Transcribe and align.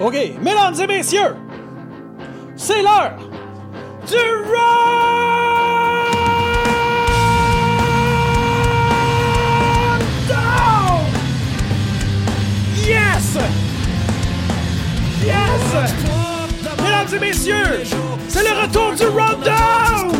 OK, 0.00 0.14
mesdames 0.40 0.74
et 0.80 0.86
messieurs, 0.86 1.34
c'est 2.54 2.82
l'heure 2.82 3.18
du 4.06 4.14
Rundown! 4.46 4.68
Yes! 12.76 13.38
Yes! 15.24 15.94
Mesdames 16.80 17.14
et 17.16 17.18
messieurs, 17.18 17.82
c'est 18.28 18.44
le 18.44 18.54
retour 18.62 18.94
du 18.94 19.06
Rundown! 19.06 20.12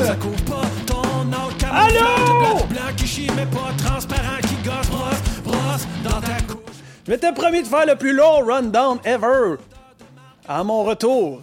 Allô? 1.71 2.59
Je 7.07 7.13
m'étais 7.15 7.33
promis 7.33 7.63
de 7.63 7.67
faire 7.67 7.87
le 7.87 7.97
plus 7.97 8.13
long 8.13 8.45
rundown 8.45 8.99
ever 9.03 9.57
à 10.49 10.65
mon 10.65 10.83
retour. 10.83 11.43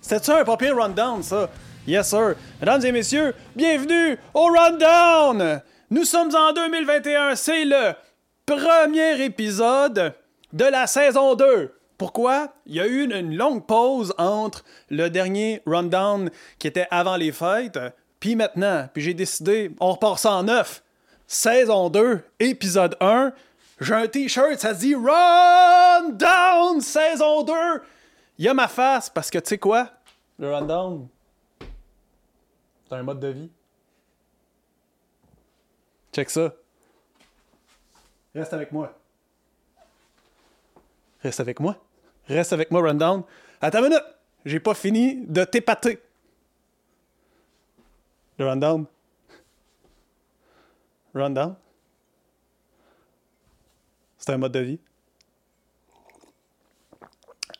C'était 0.00 0.30
un 0.32 0.44
papier 0.44 0.70
rundown, 0.70 1.22
ça? 1.22 1.48
Yes, 1.86 2.10
sir. 2.10 2.34
Mesdames 2.60 2.84
et 2.84 2.92
messieurs, 2.92 3.34
bienvenue 3.56 4.18
au 4.34 4.44
rundown! 4.44 5.62
Nous 5.90 6.04
sommes 6.04 6.34
en 6.36 6.52
2021, 6.52 7.34
c'est 7.34 7.64
le 7.64 7.94
premier 8.44 9.24
épisode 9.24 10.12
de 10.52 10.64
la 10.64 10.86
saison 10.86 11.34
2. 11.34 11.74
Pourquoi? 11.96 12.52
Il 12.66 12.74
y 12.74 12.80
a 12.80 12.86
eu 12.86 13.04
une, 13.04 13.12
une 13.12 13.34
longue 13.34 13.66
pause 13.66 14.14
entre 14.18 14.62
le 14.90 15.08
dernier 15.08 15.62
rundown 15.64 16.30
qui 16.58 16.66
était 16.66 16.86
avant 16.90 17.16
les 17.16 17.32
fêtes, 17.32 17.78
puis 18.20 18.36
maintenant. 18.36 18.88
Puis 18.92 19.02
j'ai 19.02 19.14
décidé, 19.14 19.70
on 19.80 19.92
repart 19.92 20.18
ça 20.18 20.32
en 20.32 20.42
neuf. 20.42 20.82
Saison 21.26 21.88
2, 21.88 22.20
épisode 22.40 22.96
1. 23.00 23.32
J'ai 23.80 23.94
un 23.94 24.06
t-shirt, 24.06 24.58
ça 24.58 24.74
dit 24.74 24.94
Rundown 24.94 26.80
saison 26.82 27.42
2. 27.42 27.52
Il 28.38 28.44
y 28.44 28.48
a 28.48 28.54
ma 28.54 28.68
face 28.68 29.10
parce 29.10 29.30
que 29.30 29.38
tu 29.38 29.48
sais 29.48 29.58
quoi? 29.58 29.90
Le 30.38 30.54
rundown, 30.54 31.08
c'est 32.88 32.94
un 32.94 33.02
mode 33.02 33.18
de 33.18 33.28
vie. 33.28 33.50
Check 36.12 36.30
ça. 36.30 36.54
Reste 38.34 38.52
avec 38.52 38.70
moi. 38.70 38.96
Reste 41.22 41.40
avec 41.40 41.58
moi? 41.58 41.76
Reste 42.28 42.52
avec 42.52 42.70
moi, 42.70 42.80
rundown. 42.82 43.24
Attends 43.60 43.78
une 43.78 43.84
minute. 43.86 44.04
J'ai 44.44 44.60
pas 44.60 44.74
fini 44.74 45.26
de 45.26 45.42
t'épater. 45.44 46.00
Le 48.38 48.48
rundown. 48.48 48.86
Rundown. 51.12 51.56
C'est 54.16 54.32
un 54.32 54.38
mode 54.38 54.52
de 54.52 54.60
vie. 54.60 54.80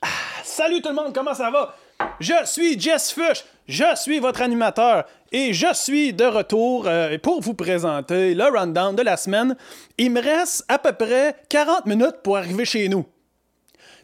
Ah, 0.01 0.43
salut 0.59 0.83
tout 0.83 0.89
le 0.89 0.97
monde, 0.97 1.14
comment 1.14 1.34
ça 1.34 1.53
va? 1.53 1.77
Je 2.19 2.34
suis 2.45 2.81
Jess 2.81 3.12
Fush, 3.12 3.45
je 3.69 3.95
suis 3.95 4.19
votre 4.19 4.42
animateur 4.42 5.05
et 5.31 5.53
je 5.53 5.73
suis 5.73 6.12
de 6.12 6.25
retour 6.25 6.89
euh, 6.89 7.17
pour 7.17 7.41
vous 7.41 7.55
présenter 7.55 8.34
le 8.34 8.42
rundown 8.42 8.97
de 8.97 9.03
la 9.03 9.17
semaine. 9.17 9.56
Il 9.98 10.11
me 10.11 10.20
reste 10.20 10.65
à 10.67 10.81
peu 10.81 10.91
près 10.91 11.37
40 11.48 11.87
minutes 11.87 12.23
pour 12.25 12.39
arriver 12.39 12.65
chez 12.65 12.89
nous. 12.89 13.06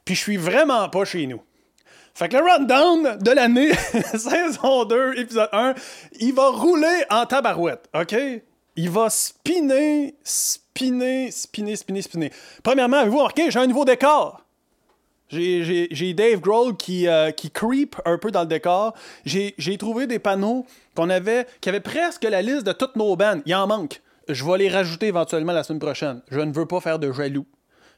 Puis 0.05 0.14
je 0.14 0.20
suis 0.20 0.36
vraiment 0.36 0.88
pas 0.91 1.05
chez 1.05 1.27
nous. 1.27 1.42
Fait 2.14 2.28
que 2.28 2.36
le 2.36 2.44
rundown 2.44 3.18
de 3.18 3.30
l'année, 3.33 3.74
saison 4.14 4.84
2, 4.84 5.18
épisode 5.18 5.48
1, 5.50 5.74
il 6.20 6.34
va 6.34 6.50
rouler 6.50 7.05
en 7.11 7.27
tabarouette, 7.27 7.89
OK? 8.00 8.14
Il 8.77 8.91
va 8.91 9.11
spinner, 9.11 10.14
spinner, 10.22 11.33
spinner, 11.33 11.74
spinner, 11.74 12.02
spinner. 12.02 12.33
Premièrement, 12.62 12.98
avez-vous 12.98 13.18
remarqué, 13.18 13.50
j'ai 13.50 13.58
un 13.58 13.66
nouveau 13.66 13.84
décor. 13.84 14.43
J'ai- 15.28 16.14
Dave 16.14 16.41
Grohl 16.41 16.77
qui, 16.77 17.08
euh, 17.08 17.30
qui 17.30 17.50
creep 17.50 17.97
un 18.05 18.19
peu 18.19 18.30
dans 18.30 18.42
le 18.42 18.47
décor. 18.47 18.94
J'ai 19.25 19.77
trouvé 19.78 20.06
des 20.06 20.19
panneaux 20.19 20.64
qu'on 20.95 21.11
avait, 21.11 21.46
qui 21.61 21.68
avaient 21.68 21.80
presque 21.80 22.24
la 22.24 22.42
liste 22.42 22.64
de 22.67 22.73
toutes 22.73 22.96
nos 22.96 23.17
bandes. 23.17 23.40
Il 23.46 23.55
en 23.55 23.67
manque. 23.67 24.01
Je 24.29 24.45
vais 24.45 24.58
les 24.58 24.68
rajouter 24.68 25.08
éventuellement 25.08 25.52
la 25.52 25.63
semaine 25.64 25.80
prochaine. 25.80 26.23
Je 26.30 26.40
ne 26.40 26.52
veux 26.52 26.67
pas 26.67 26.80
faire 26.80 26.98
de 26.98 27.11
jaloux. 27.13 27.46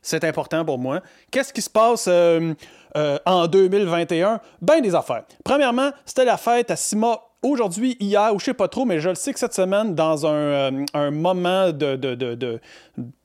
C'est 0.03 0.25
important 0.25 0.65
pour 0.65 0.79
moi. 0.79 1.01
Qu'est-ce 1.31 1.53
qui 1.53 1.63
se 1.63 1.71
passe 1.71 2.07
euh, 2.09 2.55
euh, 2.97 3.19
en 3.27 3.47
2021? 3.49 4.41
Ben 4.63 4.81
des 4.81 4.95
affaires. 4.95 5.25
Premièrement, 5.45 5.91
c'était 6.05 6.25
la 6.25 6.37
fête 6.37 6.71
à 6.71 6.77
Sima 6.77 7.21
aujourd'hui, 7.43 7.97
hier, 8.01 8.33
ou 8.35 8.39
je 8.39 8.45
sais 8.47 8.55
pas 8.55 8.69
trop, 8.69 8.85
mais 8.85 8.99
je 9.01 9.09
le 9.09 9.15
sais 9.15 9.33
que 9.33 9.39
cette 9.39 9.55
semaine, 9.55 9.95
dans 9.95 10.27
un, 10.27 10.85
moment 11.11 11.71
de, 11.73 11.97
de- 11.97 12.15
de- 12.15 12.61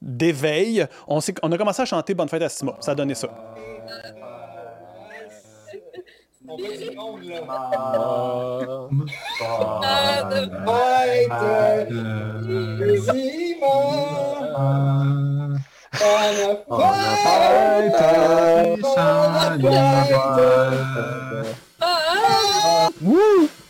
d'éveil, 0.02 0.86
on, 1.08 1.20
on 1.44 1.52
a 1.52 1.58
commencé 1.58 1.82
à 1.82 1.86
chanter 1.86 2.14
Bonne 2.14 2.30
fête 2.30 2.42
à 2.44 2.50
Sima. 2.50 2.76
Ça 2.80 2.92
a 2.92 2.96
donné 2.96 3.16
ça. 3.16 3.30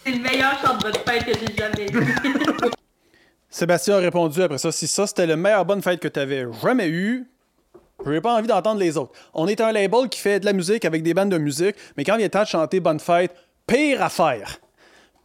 C'est 0.03 0.11
le 0.11 0.19
meilleur 0.19 0.59
chant 0.61 0.77
de 0.77 0.83
votre 0.83 0.99
fête 1.03 1.25
que 1.25 1.33
j'ai 1.33 1.55
jamais 1.55 1.85
vu. 1.91 2.15
Sébastien 3.49 3.95
a 3.95 3.99
répondu 3.99 4.41
après 4.41 4.57
ça. 4.57 4.71
Si 4.71 4.87
ça, 4.87 5.07
c'était 5.07 5.27
le 5.27 5.35
meilleur 5.35 5.65
bonne 5.65 5.81
fête 5.81 5.99
que 5.99 6.07
tu 6.07 6.19
avais 6.19 6.45
jamais 6.63 6.87
eu, 6.87 7.27
j'ai 8.05 8.21
pas 8.21 8.35
envie 8.35 8.47
d'entendre 8.47 8.79
les 8.79 8.97
autres. 8.97 9.11
On 9.33 9.47
est 9.47 9.61
un 9.61 9.71
label 9.71 10.09
qui 10.09 10.19
fait 10.19 10.39
de 10.39 10.45
la 10.45 10.53
musique 10.53 10.85
avec 10.85 11.03
des 11.03 11.13
bandes 11.13 11.29
de 11.29 11.37
musique, 11.37 11.75
mais 11.97 12.03
quand 12.03 12.15
il 12.15 12.23
est 12.23 12.29
temps 12.29 12.43
de 12.43 12.47
chanter 12.47 12.79
bonne 12.79 12.99
fête, 12.99 13.33
pire 13.67 14.01
affaire. 14.01 14.59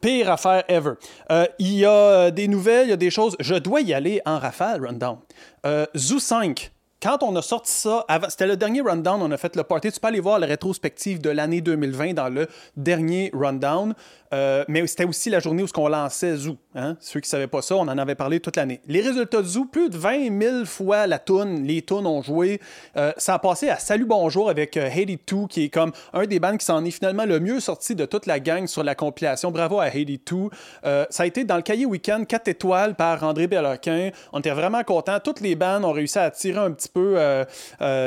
Pire 0.01 0.31
affaire 0.31 0.65
ever. 0.69 0.93
Euh, 1.31 1.47
Il 1.59 1.75
y 1.75 1.85
a 1.85 1.91
euh, 1.91 2.31
des 2.31 2.49
nouvelles, 2.49 2.87
il 2.87 2.91
y 2.91 2.93
a 2.93 2.97
des 2.97 3.11
choses. 3.11 3.37
Je 3.41 3.55
dois 3.55 3.81
y 3.81 3.95
aller 3.95 4.21
en 4.27 4.39
rafale, 4.39 4.85
rundown. 4.85 5.19
Euh, 5.65 5.87
Zoo 5.97 6.19
5. 6.19 6.71
Quand 7.03 7.23
on 7.23 7.37
a 7.37 7.43
sorti 7.43 7.73
ça, 7.73 8.07
c'était 8.29 8.47
le 8.47 8.57
dernier 8.57 8.81
rundown, 8.81 9.21
on 9.21 9.31
a 9.31 9.37
fait 9.37 9.55
le 9.55 9.63
party. 9.63 9.93
Tu 9.93 10.01
peux 10.01 10.09
aller 10.09 10.21
voir 10.21 10.39
la 10.39 10.47
rétrospective 10.47 11.21
de 11.21 11.29
l'année 11.29 11.61
2020 11.61 12.15
dans 12.15 12.31
le 12.31 12.49
dernier 12.77 13.31
rundown. 13.35 13.95
Euh, 14.33 14.65
mais 14.69 14.87
c'était 14.87 15.05
aussi 15.05 15.31
la 15.31 15.41
journée 15.41 15.63
où 15.63 15.67
on 15.77 15.89
lançait 15.89 16.37
Zoo. 16.37 16.57
Hein? 16.75 16.97
Ceux 17.01 17.21
qui 17.21 17.27
ne 17.27 17.31
savaient 17.31 17.47
pas 17.47 17.63
ça, 17.63 17.77
on 17.77 17.81
en 17.83 17.99
avait 17.99 18.15
parlé 18.15 18.41
toute 18.41 18.57
l'année. 18.57 18.81
Les 18.87 19.01
résultats 19.01 19.43
de 19.43 19.47
Zoo, 19.47 19.65
plus 19.65 19.91
de 19.91 19.97
20 19.97 20.41
000 20.41 20.65
fois 20.65 21.07
la 21.07 21.19
toune, 21.19 21.65
les 21.65 21.83
tunes 21.83 22.07
ont 22.07 22.23
joué. 22.23 22.61
Euh, 22.97 23.13
ça 23.17 23.35
a 23.35 23.39
passé 23.39 23.69
à 23.69 23.79
Salut 23.79 24.05
Bonjour 24.05 24.51
avec 24.51 24.77
euh, 24.77 24.89
Haiti 24.89 25.19
2, 25.27 25.47
qui 25.49 25.65
est 25.65 25.69
comme 25.69 25.93
un 26.13 26.27
des 26.27 26.41
bands 26.41 26.57
qui 26.57 26.65
s'en 26.65 26.85
est 26.85 26.91
finalement 26.91 27.25
le 27.25 27.41
mieux 27.41 27.61
sorti 27.61 27.95
de 27.95 28.05
toute 28.05 28.27
la 28.27 28.41
gang 28.41 28.67
sur 28.67 28.83
la 28.83 28.95
compilation. 28.95 29.51
Bravo 29.51 29.81
à 29.81 29.89
Haiti 29.89 30.21
2. 30.31 30.37
Euh, 30.85 31.07
ça 31.11 31.23
a 31.23 31.27
été 31.27 31.45
dans 31.45 31.57
le 31.57 31.63
cahier 31.63 31.87
Weekend 31.87 32.27
4 32.27 32.49
étoiles 32.49 32.95
par 32.95 33.23
André 33.23 33.47
Belloquin. 33.47 34.11
On 34.33 34.41
était 34.41 34.51
vraiment 34.51 34.83
contents. 34.83 35.19
Toutes 35.21 35.41
les 35.41 35.55
bandes 35.55 35.85
ont 35.85 35.93
réussi 35.93 36.19
à 36.19 36.31
tirer 36.31 36.59
un 36.59 36.73
petit 36.73 36.89
peu 36.89 37.17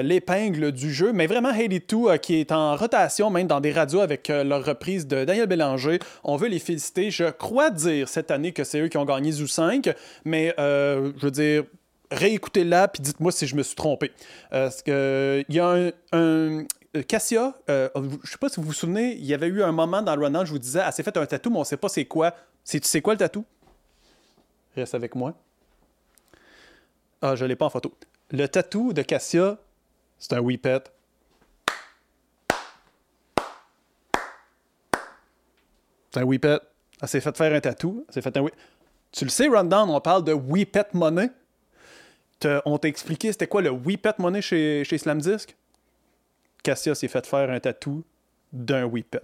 l'épingle 0.03 0.71
du 0.71 0.93
jeu. 0.93 1.11
Mais 1.13 1.27
vraiment, 1.27 1.51
Haiti 1.51 1.81
2, 1.87 1.97
euh, 1.97 2.17
qui 2.17 2.39
est 2.39 2.51
en 2.51 2.75
rotation 2.75 3.29
même 3.29 3.47
dans 3.47 3.59
des 3.59 3.71
radios 3.71 4.01
avec 4.01 4.27
leur 4.29 4.63
reprise 4.63 5.07
de 5.07 5.25
Daniel 5.25 5.47
Bélanger. 5.47 5.99
On 6.23 6.35
veut 6.35 6.47
les 6.47 6.59
féliciter. 6.59 7.11
Je 7.11 7.29
crois 7.29 7.69
dire 7.69 8.07
cette 8.09 8.31
année 8.31 8.51
que 8.51 8.63
c'est 8.63 8.79
eux 8.79 8.87
qui 8.87 8.97
ont 8.97 9.05
gagné 9.05 9.31
Zoo 9.31 9.47
5, 9.47 9.93
mais 10.25 10.53
euh, 10.59 11.11
je 11.17 11.25
veux 11.25 11.31
dire, 11.31 11.63
réécoutez-la 12.11 12.87
puis 12.87 13.01
dites-moi 13.01 13.31
si 13.31 13.47
je 13.47 13.55
me 13.55 13.63
suis 13.63 13.75
trompé. 13.75 14.11
Euh, 14.53 14.69
parce 14.69 14.83
il 14.87 15.55
y 15.55 15.59
a 15.59 15.67
un, 15.67 15.91
euh, 16.15 16.63
Cassia, 17.07 17.53
euh, 17.69 17.89
je 18.23 18.31
sais 18.31 18.37
pas 18.37 18.49
si 18.49 18.59
vous 18.59 18.67
vous 18.67 18.73
souvenez, 18.73 19.13
il 19.13 19.25
y 19.25 19.33
avait 19.33 19.47
eu 19.47 19.61
un 19.61 19.71
moment 19.71 20.01
dans 20.01 20.15
le 20.15 20.25
run 20.25 20.45
je 20.45 20.51
vous 20.51 20.59
disais, 20.59 20.81
elle 20.85 20.91
s'est 20.91 21.03
fait 21.03 21.15
un 21.17 21.25
tatou, 21.25 21.49
mais 21.49 21.57
on 21.57 21.63
sait 21.63 21.77
pas 21.77 21.89
c'est 21.89 22.05
quoi. 22.05 22.33
C'est, 22.63 22.79
tu 22.79 23.01
quoi 23.01 23.13
le 23.13 23.19
tatou? 23.19 23.45
Reste 24.75 24.95
avec 24.95 25.15
moi. 25.15 25.33
Ah, 27.21 27.35
je 27.35 27.45
l'ai 27.45 27.55
pas 27.55 27.65
en 27.65 27.69
photo. 27.69 27.93
Le 28.31 28.47
tatou 28.47 28.93
de 28.93 29.01
Cassia, 29.01 29.57
c'est 30.17 30.33
un 30.33 30.39
whippet. 30.39 30.83
Un 36.19 36.23
whippet. 36.23 36.59
Elle 37.01 37.07
s'est 37.07 37.21
fait 37.21 37.35
faire 37.35 37.53
un 37.53 37.59
tatou. 37.59 38.05
S'est 38.09 38.25
un 38.25 38.45
Tu 39.11 39.25
le 39.25 39.29
sais, 39.29 39.47
Rundown, 39.47 39.89
on 39.89 40.01
parle 40.01 40.23
de 40.23 40.33
whippet 40.33 40.87
money. 40.93 41.29
On 42.65 42.77
t'a 42.77 42.87
expliqué 42.87 43.31
c'était 43.31 43.47
quoi 43.47 43.61
le 43.61 43.69
whippet 43.69 44.13
money 44.17 44.41
chez, 44.41 44.83
chez 44.83 44.97
Slam 44.97 45.19
Disc? 45.19 45.55
Cassia 46.63 46.95
s'est 46.95 47.07
fait 47.07 47.25
faire 47.25 47.49
un 47.49 47.59
tatou 47.59 48.03
d'un 48.51 48.85
whippet. 48.85 49.23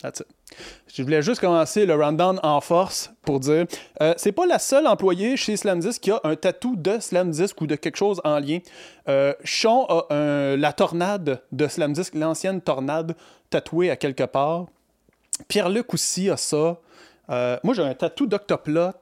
That's 0.00 0.20
it. 0.20 0.41
Je 0.86 1.02
voulais 1.02 1.22
juste 1.22 1.40
commencer 1.40 1.86
le 1.86 1.94
rundown 1.94 2.38
en 2.42 2.60
force 2.60 3.10
pour 3.22 3.40
dire 3.40 3.66
euh, 4.00 4.14
c'est 4.16 4.32
pas 4.32 4.46
la 4.46 4.58
seule 4.58 4.86
employée 4.86 5.36
chez 5.36 5.56
Slamdisk 5.56 6.02
qui 6.02 6.10
a 6.10 6.20
un 6.24 6.36
tatou 6.36 6.76
de 6.76 6.98
Slamdisk 6.98 7.60
ou 7.60 7.66
de 7.66 7.76
quelque 7.76 7.96
chose 7.96 8.20
en 8.24 8.38
lien. 8.38 8.58
Euh, 9.08 9.32
Sean 9.44 9.86
a 9.86 10.56
la 10.56 10.72
tornade 10.72 11.42
de 11.50 11.66
Slamdisk, 11.66 12.14
l'ancienne 12.14 12.60
tornade 12.60 13.16
tatouée 13.50 13.90
à 13.90 13.96
quelque 13.96 14.24
part. 14.24 14.66
Pierre-Luc 15.48 15.92
aussi 15.94 16.30
a 16.30 16.36
ça. 16.36 16.78
Euh, 17.30 17.58
moi, 17.62 17.74
j'ai 17.74 17.82
un 17.82 17.94
tatou 17.94 18.26
d'Octoplot 18.26 18.92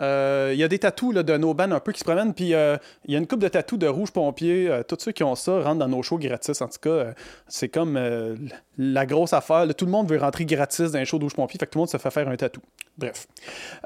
Il 0.00 0.56
y 0.56 0.64
a 0.64 0.68
des 0.68 0.78
tatous 0.78 1.14
de 1.14 1.36
nos 1.36 1.52
bands 1.52 1.70
un 1.70 1.80
peu 1.80 1.92
qui 1.92 1.98
se 2.00 2.04
promènent, 2.04 2.32
puis 2.32 2.54
euh, 2.54 2.76
il 3.04 3.12
y 3.12 3.16
a 3.16 3.18
une 3.18 3.26
coupe 3.26 3.40
de 3.40 3.48
tatous 3.48 3.78
de 3.78 3.86
Rouge 3.86 4.10
Pompier. 4.12 4.68
Euh, 4.68 4.82
tous 4.82 4.96
ceux 4.98 5.12
qui 5.12 5.22
ont 5.22 5.34
ça 5.34 5.60
rentrent 5.60 5.78
dans 5.80 5.88
nos 5.88 6.02
shows 6.02 6.18
gratis. 6.18 6.60
En 6.62 6.68
tout 6.68 6.78
cas, 6.80 6.88
euh, 6.90 7.12
c'est 7.48 7.68
comme 7.68 7.96
euh, 7.96 8.34
la 8.78 9.04
grosse 9.04 9.32
affaire. 9.34 9.66
Tout 9.76 9.84
le 9.84 9.90
monde 9.90 10.08
veut 10.08 10.18
rentrer 10.18 10.46
gratis 10.46 10.92
dans 10.92 10.98
un 10.98 11.04
show 11.04 11.18
de 11.18 11.24
Rouge 11.24 11.34
Pompier, 11.34 11.58
fait 11.58 11.66
que 11.66 11.72
tout 11.72 11.78
le 11.78 11.82
monde 11.82 11.90
se 11.90 11.98
fait 11.98 12.10
faire 12.10 12.28
un 12.28 12.36
tatou. 12.36 12.60
Bref. 12.96 13.26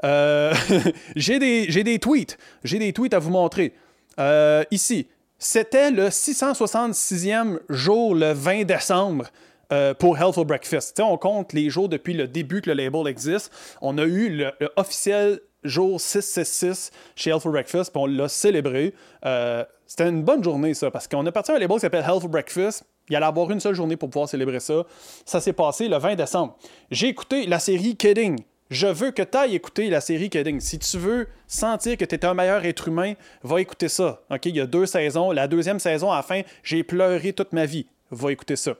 Euh, 0.05 0.53
j'ai 1.15 1.37
des, 1.39 1.67
des 1.83 1.99
tweets. 1.99 2.37
J'ai 2.63 2.79
des 2.79 2.93
tweets 2.93 3.13
à 3.13 3.19
vous 3.19 3.31
montrer. 3.31 3.73
Euh, 4.19 4.63
ici, 4.71 5.07
c'était 5.37 5.91
le 5.91 6.07
666e 6.07 7.59
jour, 7.69 8.15
le 8.15 8.31
20 8.31 8.63
décembre. 8.63 9.25
euh, 9.71 9.93
pour 9.93 10.17
Healthful 10.17 10.45
Breakfast. 10.45 10.95
Tu 10.95 11.01
sais, 11.01 11.09
on 11.09 11.17
compte 11.17 11.51
les 11.53 11.69
jours 11.69 11.89
depuis 11.89 12.13
le 12.13 12.27
début 12.27 12.61
que 12.61 12.69
le 12.69 12.75
label 12.75 13.07
existe. 13.07 13.51
On 13.81 13.97
a 13.97 14.03
eu 14.03 14.29
le 14.29 14.51
officiel 14.75 15.39
jour 15.65 15.99
666 15.99 16.91
chez 17.15 17.29
Healthful 17.31 17.51
Breakfast, 17.51 17.91
puis 17.91 18.01
on 18.01 18.05
l'a 18.05 18.27
célébré. 18.29 18.93
Euh, 19.25 19.63
C'était 19.87 20.07
une 20.07 20.23
bonne 20.23 20.43
journée, 20.43 20.73
ça, 20.73 20.89
parce 20.91 21.07
qu'on 21.07 21.25
a 21.25 21.31
parti 21.31 21.51
à 21.51 21.55
un 21.55 21.59
label 21.59 21.75
qui 21.75 21.81
s'appelle 21.81 22.05
Healthful 22.07 22.29
Breakfast. 22.29 22.83
Il 23.09 23.15
allait 23.15 23.25
avoir 23.25 23.51
une 23.51 23.59
seule 23.59 23.75
journée 23.75 23.97
pour 23.97 24.09
pouvoir 24.09 24.27
célébrer 24.27 24.59
ça. 24.59 24.83
Ça 25.25 25.39
s'est 25.39 25.53
passé 25.53 25.87
le 25.87 25.97
20 25.97 26.15
décembre. 26.15 26.57
J'ai 26.89 27.07
écouté 27.07 27.45
la 27.45 27.59
série 27.59 27.95
Kidding. 27.95 28.39
Je 28.71 28.87
veux 28.87 29.11
que 29.11 29.21
tu 29.21 29.37
ailles 29.37 29.53
écouter 29.53 29.91
la 29.91 30.01
série 30.01 30.29
Kidding. 30.31 30.59
Si 30.59 30.79
tu 30.79 30.97
veux 30.97 31.27
sentir 31.45 31.97
que 31.97 32.05
tu 32.05 32.15
es 32.15 32.25
un 32.25 32.33
meilleur 32.33 32.65
être 32.65 32.87
humain, 32.87 33.13
va 33.43 33.61
écouter 33.61 33.89
ça. 33.89 34.21
Il 34.43 34.55
y 34.55 34.59
a 34.59 34.65
deux 34.65 34.87
saisons. 34.87 35.31
La 35.31 35.47
deuxième 35.47 35.79
saison, 35.79 36.11
à 36.11 36.15
la 36.15 36.23
fin, 36.23 36.41
j'ai 36.63 36.83
pleuré 36.83 37.31
toute 37.33 37.53
ma 37.53 37.67
vie. 37.67 37.85
Va 38.09 38.31
écouter 38.31 38.55
ça. 38.55 38.73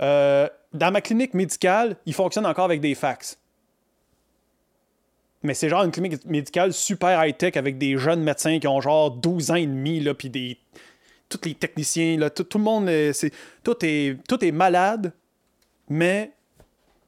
Euh, 0.00 0.48
dans 0.72 0.92
ma 0.92 1.00
clinique 1.00 1.34
médicale, 1.34 1.96
il 2.06 2.14
fonctionne 2.14 2.46
encore 2.46 2.66
avec 2.66 2.80
des 2.80 2.94
fax. 2.94 3.36
Mais 5.42 5.54
c'est 5.54 5.68
genre 5.68 5.84
une 5.84 5.90
clinique 5.90 6.24
médicale 6.24 6.72
super 6.72 7.24
high-tech 7.24 7.56
avec 7.56 7.78
des 7.78 7.96
jeunes 7.96 8.22
médecins 8.22 8.58
qui 8.58 8.68
ont 8.68 8.80
genre 8.80 9.10
12 9.10 9.50
ans 9.50 9.56
et 9.56 9.66
demi, 9.66 10.00
là, 10.00 10.14
puis 10.14 10.30
des... 10.30 10.58
tous 11.28 11.40
les 11.44 11.54
techniciens, 11.54 12.16
là, 12.18 12.30
tout, 12.30 12.46
le 12.54 12.64
monde, 12.64 12.88
c'est... 13.12 13.32
Tout, 13.64 13.76
est... 13.82 14.18
tout 14.28 14.44
est 14.44 14.52
malade, 14.52 15.12
mais 15.88 16.32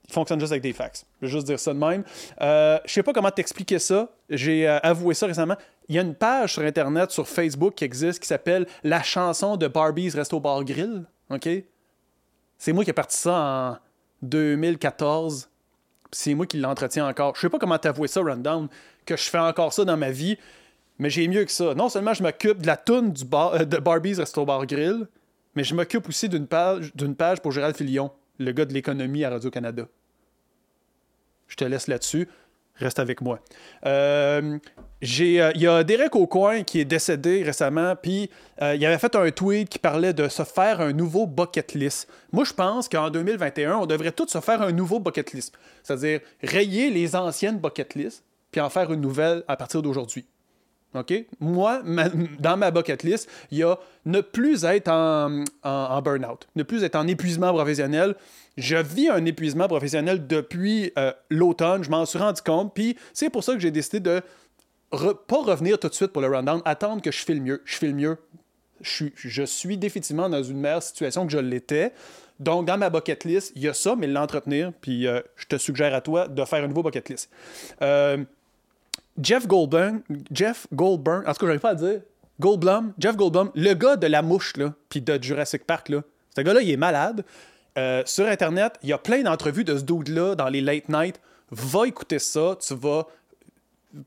il 0.09 0.13
fonctionne 0.13 0.39
juste 0.39 0.53
avec 0.53 0.63
des 0.63 0.73
fax. 0.73 1.07
Je 1.21 1.27
vais 1.27 1.33
juste 1.33 1.47
dire 1.47 1.59
ça 1.59 1.73
de 1.73 1.79
même. 1.79 2.05
Euh, 2.41 2.79
je 2.85 2.93
sais 2.93 3.03
pas 3.03 3.13
comment 3.13 3.31
t'expliquer 3.31 3.79
ça. 3.79 4.11
J'ai 4.29 4.69
euh, 4.69 4.79
avoué 4.81 5.15
ça 5.15 5.27
récemment. 5.27 5.57
Il 5.89 5.95
y 5.95 5.99
a 5.99 6.03
une 6.03 6.15
page 6.15 6.55
sur 6.55 6.63
Internet, 6.63 7.11
sur 7.11 7.27
Facebook 7.27 7.75
qui 7.75 7.85
existe 7.85 8.21
qui 8.21 8.29
s'appelle 8.29 8.67
La 8.83 9.03
chanson 9.03 9.57
de 9.57 9.67
Barbie's 9.67 10.15
Resto 10.15 10.41
Bar 10.41 10.65
Grill. 10.65 11.05
OK? 11.31 11.49
C'est 12.59 12.73
moi 12.73 12.85
qui 12.85 12.91
ai 12.91 12.95
parti 12.95 13.17
ça 13.17 13.35
en 13.35 13.79
2014. 14.23 15.49
C'est 16.13 16.35
moi 16.35 16.47
qui 16.47 16.59
l'entretiens 16.59 17.09
encore. 17.09 17.35
Je 17.35 17.41
sais 17.41 17.49
pas 17.49 17.59
comment 17.59 17.79
t'avouer 17.79 18.09
ça, 18.09 18.21
Rundown, 18.21 18.69
que 19.05 19.17
je 19.17 19.25
fais 19.25 19.39
encore 19.39 19.73
ça 19.73 19.85
dans 19.85 19.97
ma 19.97 20.11
vie, 20.11 20.39
mais 20.99 21.11
j'ai 21.11 21.27
mieux 21.29 21.45
que 21.45 21.53
ça. 21.53 21.75
Non 21.75 21.89
seulement 21.89 22.15
je 22.15 22.23
m'occupe 22.23 22.63
de 22.63 22.67
la 22.67 22.77
toune 22.77 23.13
euh, 23.35 23.65
de 23.65 23.77
Barbie's 23.79 24.19
Resto 24.19 24.45
Bar 24.45 24.67
Grill, 24.67 25.07
mais 25.55 25.65
je 25.65 25.75
m'occupe 25.75 26.09
aussi 26.09 26.29
d'une 26.29 26.47
page, 26.47 26.95
d'une 26.95 27.15
page 27.15 27.41
pour 27.41 27.53
Gérald 27.53 27.77
Filion, 27.77 28.11
le 28.39 28.53
gars 28.53 28.65
de 28.65 28.73
l'économie 28.73 29.25
à 29.25 29.31
Radio-Canada. 29.31 29.87
Je 31.49 31.57
te 31.57 31.65
laisse 31.65 31.89
là-dessus. 31.89 32.29
Reste 32.77 32.99
avec 32.99 33.21
moi. 33.21 33.39
Euh, 33.87 34.59
euh, 35.03 35.53
Il 35.55 35.61
y 35.61 35.67
a 35.67 35.85
Derek 35.85 36.17
Aucoin 36.17 36.63
qui 36.65 36.81
est 36.81 36.85
décédé 36.85 37.43
récemment, 37.43 37.95
puis 37.95 38.31
euh, 38.63 38.75
il 38.75 38.85
avait 38.85 38.99
fait 38.99 39.15
un 39.15 39.31
tweet 39.31 39.69
qui 39.69 39.79
parlait 39.79 40.13
de 40.13 40.29
se 40.29 40.43
faire 40.43 40.81
un 40.81 40.93
nouveau 40.93 41.27
bucket 41.27 41.75
list. 41.75 42.09
Moi, 42.33 42.45
je 42.45 42.53
pense 42.53 42.89
qu'en 42.89 43.11
2021, 43.11 43.77
on 43.77 43.87
devrait 43.87 44.13
tous 44.13 44.29
se 44.29 44.41
faire 44.41 44.61
un 44.63 44.73
nouveau 44.73 44.99
bucket 44.99 45.33
list. 45.33 45.55
C'est-à-dire 45.83 46.21
rayer 46.43 46.91
les 46.91 47.15
anciennes 47.15 47.59
bucket 47.59 47.95
lists, 47.95 48.25
puis 48.51 48.61
en 48.61 48.71
faire 48.71 48.93
une 48.93 49.01
nouvelle 49.01 49.45
à 49.47 49.57
partir 49.57 49.81
d'aujourd'hui. 49.81 50.27
OK? 50.95 51.13
Moi, 51.41 51.83
dans 52.39 52.57
ma 52.57 52.71
bucket 52.71 53.03
list, 53.03 53.29
il 53.51 53.59
y 53.59 53.63
a 53.63 53.77
ne 54.05 54.21
plus 54.21 54.65
être 54.65 54.89
en, 54.89 55.45
burn-out, 56.03 56.47
ne 56.55 56.63
plus 56.63 56.85
être 56.85 56.97
en 56.97 57.07
épuisement 57.07 57.53
professionnel. 57.53 58.15
Je 58.57 58.77
vis 58.77 59.09
un 59.09 59.25
épuisement 59.25 59.67
professionnel 59.67 60.27
depuis 60.27 60.93
euh, 60.97 61.13
l'automne, 61.31 61.83
je 61.83 61.91
m'en 61.91 62.07
suis 62.07 62.19
rendu 62.19 62.41
compte, 62.43 62.73
puis 62.75 62.97
c'est 63.13 63.31
pour 63.31 63.43
ça 63.43 63.55
que 63.55 63.59
j'ai 63.59 63.73
décidé 63.73 64.01
de 64.01 64.23
re- 64.93 65.17
pas 65.27 65.43
revenir 65.43 65.79
tout 65.79 65.89
de 65.89 65.95
suite 65.95 66.13
pour 66.13 66.23
le 66.23 66.29
rundown, 66.29 66.63
attendre 66.65 67.03
que 67.03 67.11
je 67.11 67.25
file 67.25 67.43
mieux. 67.43 67.63
Je 67.65 67.77
file 67.77 67.95
mieux. 67.95 68.17
Je 68.81 68.91
suis, 68.91 69.13
je 69.17 69.43
suis 69.43 69.77
définitivement 69.79 70.29
dans 70.29 70.43
une 70.43 70.59
meilleure 70.61 70.83
situation 70.83 71.27
que 71.27 71.33
je 71.33 71.39
l'étais. 71.39 71.93
Donc, 72.41 72.67
dans 72.67 72.77
ma 72.77 72.91
bucket 72.91 73.25
list, 73.25 73.53
il 73.55 73.63
y 73.63 73.69
a 73.69 73.75
ça, 73.75 73.95
mais 73.97 74.09
l'entretenir, 74.09 74.73
puis 74.81 75.07
euh, 75.07 75.21
je 75.37 75.47
te 75.47 75.57
suggère 75.57 75.95
à 75.95 76.01
toi 76.01 76.27
de 76.29 76.45
faire 76.45 76.63
un 76.65 76.67
nouveau 76.69 76.83
bucket 76.83 77.09
list. 77.09 77.31
Euh, 77.81 78.25
Jeff 79.21 79.47
Goldblum, 79.47 80.03
Jeff 80.33 80.67
Goldblum, 80.73 81.23
en 81.27 81.33
tout 81.33 81.41
cas, 81.41 81.47
j'arrive 81.47 81.61
pas 81.61 81.71
à 81.71 81.75
dire. 81.75 82.01
Goldblum, 82.41 82.93
Jeff 82.99 83.17
Goldblum, 83.17 83.51
le 83.55 83.75
gars 83.75 83.97
de 83.97 84.07
la 84.07 84.23
mouche, 84.23 84.57
là, 84.57 84.75
puis 84.89 85.01
de 85.01 85.23
Jurassic 85.23 85.65
Park, 85.65 85.89
là. 85.89 86.03
Ce 86.37 86.41
gars-là, 86.41 86.63
il 86.63 86.71
est 86.71 86.77
malade. 86.77 87.25
Euh, 87.79 88.03
sur 88.07 88.27
Internet, 88.27 88.75
il 88.83 88.89
y 88.89 88.93
a 88.93 88.99
plein 88.99 89.23
d'entrevues 89.23 89.65
de 89.65 89.77
ce 89.77 89.83
dude-là 89.83 90.35
dans 90.35 90.49
les 90.49 90.61
late 90.61 90.89
night. 90.89 91.21
Va 91.51 91.87
écouter 91.87 92.19
ça, 92.19 92.57
tu 92.61 92.75
vas 92.75 93.07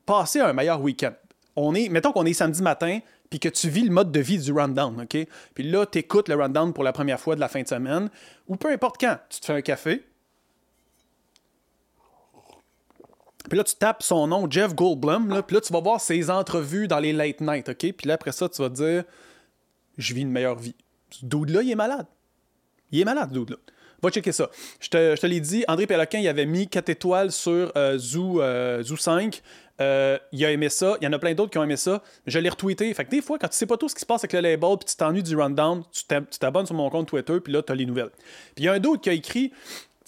passer 0.04 0.40
un 0.40 0.52
meilleur 0.52 0.80
week-end. 0.80 1.12
On 1.56 1.74
est, 1.74 1.88
mettons 1.88 2.12
qu'on 2.12 2.26
est 2.26 2.34
samedi 2.34 2.62
matin, 2.62 3.00
puis 3.30 3.40
que 3.40 3.48
tu 3.48 3.68
vis 3.68 3.84
le 3.84 3.90
mode 3.90 4.12
de 4.12 4.20
vie 4.20 4.38
du 4.38 4.52
rundown, 4.52 5.02
OK? 5.02 5.26
Puis 5.54 5.64
là, 5.64 5.86
tu 5.86 6.04
le 6.28 6.34
rundown 6.34 6.72
pour 6.72 6.84
la 6.84 6.92
première 6.92 7.20
fois 7.20 7.34
de 7.34 7.40
la 7.40 7.48
fin 7.48 7.62
de 7.62 7.68
semaine, 7.68 8.10
ou 8.46 8.56
peu 8.56 8.70
importe 8.70 8.96
quand. 9.00 9.16
Tu 9.28 9.40
te 9.40 9.46
fais 9.46 9.54
un 9.54 9.60
café, 9.60 10.04
Puis 13.48 13.56
là, 13.56 13.64
tu 13.64 13.74
tapes 13.76 14.02
son 14.02 14.26
nom, 14.26 14.50
Jeff 14.50 14.74
Goldblum, 14.74 15.28
là, 15.30 15.42
puis 15.42 15.54
là, 15.54 15.60
tu 15.60 15.72
vas 15.72 15.80
voir 15.80 16.00
ses 16.00 16.28
entrevues 16.30 16.88
dans 16.88 16.98
les 16.98 17.12
late 17.12 17.40
night, 17.40 17.68
OK? 17.68 17.92
Puis 17.92 18.06
là, 18.08 18.14
après 18.14 18.32
ça, 18.32 18.48
tu 18.48 18.60
vas 18.60 18.68
te 18.68 18.74
dire, 18.74 19.04
je 19.96 20.14
vis 20.14 20.22
une 20.22 20.30
meilleure 20.32 20.58
vie. 20.58 20.74
Ce 21.10 21.24
dude-là, 21.24 21.62
il 21.62 21.70
est 21.70 21.74
malade. 21.76 22.06
Il 22.90 23.00
est 23.00 23.04
malade, 23.04 23.30
ce 23.32 23.38
dude-là. 23.38 23.56
Va 24.02 24.10
checker 24.10 24.32
ça. 24.32 24.48
Je 24.80 24.88
te, 24.90 25.16
je 25.16 25.20
te 25.20 25.26
l'ai 25.26 25.40
dit, 25.40 25.64
André 25.66 25.86
Péloquin, 25.86 26.18
il 26.18 26.28
avait 26.28 26.46
mis 26.46 26.68
4 26.68 26.88
étoiles 26.88 27.32
sur 27.32 27.72
euh, 27.76 27.98
Zoo, 27.98 28.40
euh, 28.40 28.82
Zoo 28.82 28.96
5. 28.96 29.42
Euh, 29.80 30.18
il 30.32 30.44
a 30.44 30.50
aimé 30.52 30.68
ça. 30.68 30.96
Il 31.00 31.04
y 31.04 31.08
en 31.08 31.12
a 31.12 31.18
plein 31.18 31.34
d'autres 31.34 31.50
qui 31.50 31.58
ont 31.58 31.64
aimé 31.64 31.76
ça. 31.76 32.02
Je 32.26 32.38
l'ai 32.38 32.48
retweeté. 32.48 32.92
Fait 32.94 33.04
que 33.04 33.10
des 33.10 33.22
fois, 33.22 33.38
quand 33.38 33.48
tu 33.48 33.56
sais 33.56 33.66
pas 33.66 33.76
tout 33.76 33.88
ce 33.88 33.94
qui 33.94 34.00
se 34.00 34.06
passe 34.06 34.20
avec 34.22 34.32
le 34.34 34.40
label, 34.40 34.76
puis 34.78 34.86
tu 34.88 34.96
t'ennuies 34.96 35.22
du 35.22 35.36
rundown, 35.36 35.82
tu 35.92 36.04
t'ab- 36.04 36.28
tu 36.28 36.38
t'abonnes 36.38 36.66
sur 36.66 36.74
mon 36.76 36.90
compte 36.90 37.08
Twitter, 37.08 37.40
puis 37.40 37.52
là, 37.52 37.62
tu 37.62 37.72
as 37.72 37.74
les 37.74 37.86
nouvelles. 37.86 38.10
Puis 38.54 38.58
il 38.58 38.64
y 38.64 38.68
a 38.68 38.72
un 38.72 38.78
d'autre 38.80 39.02
qui 39.02 39.08
a 39.10 39.12
écrit. 39.12 39.52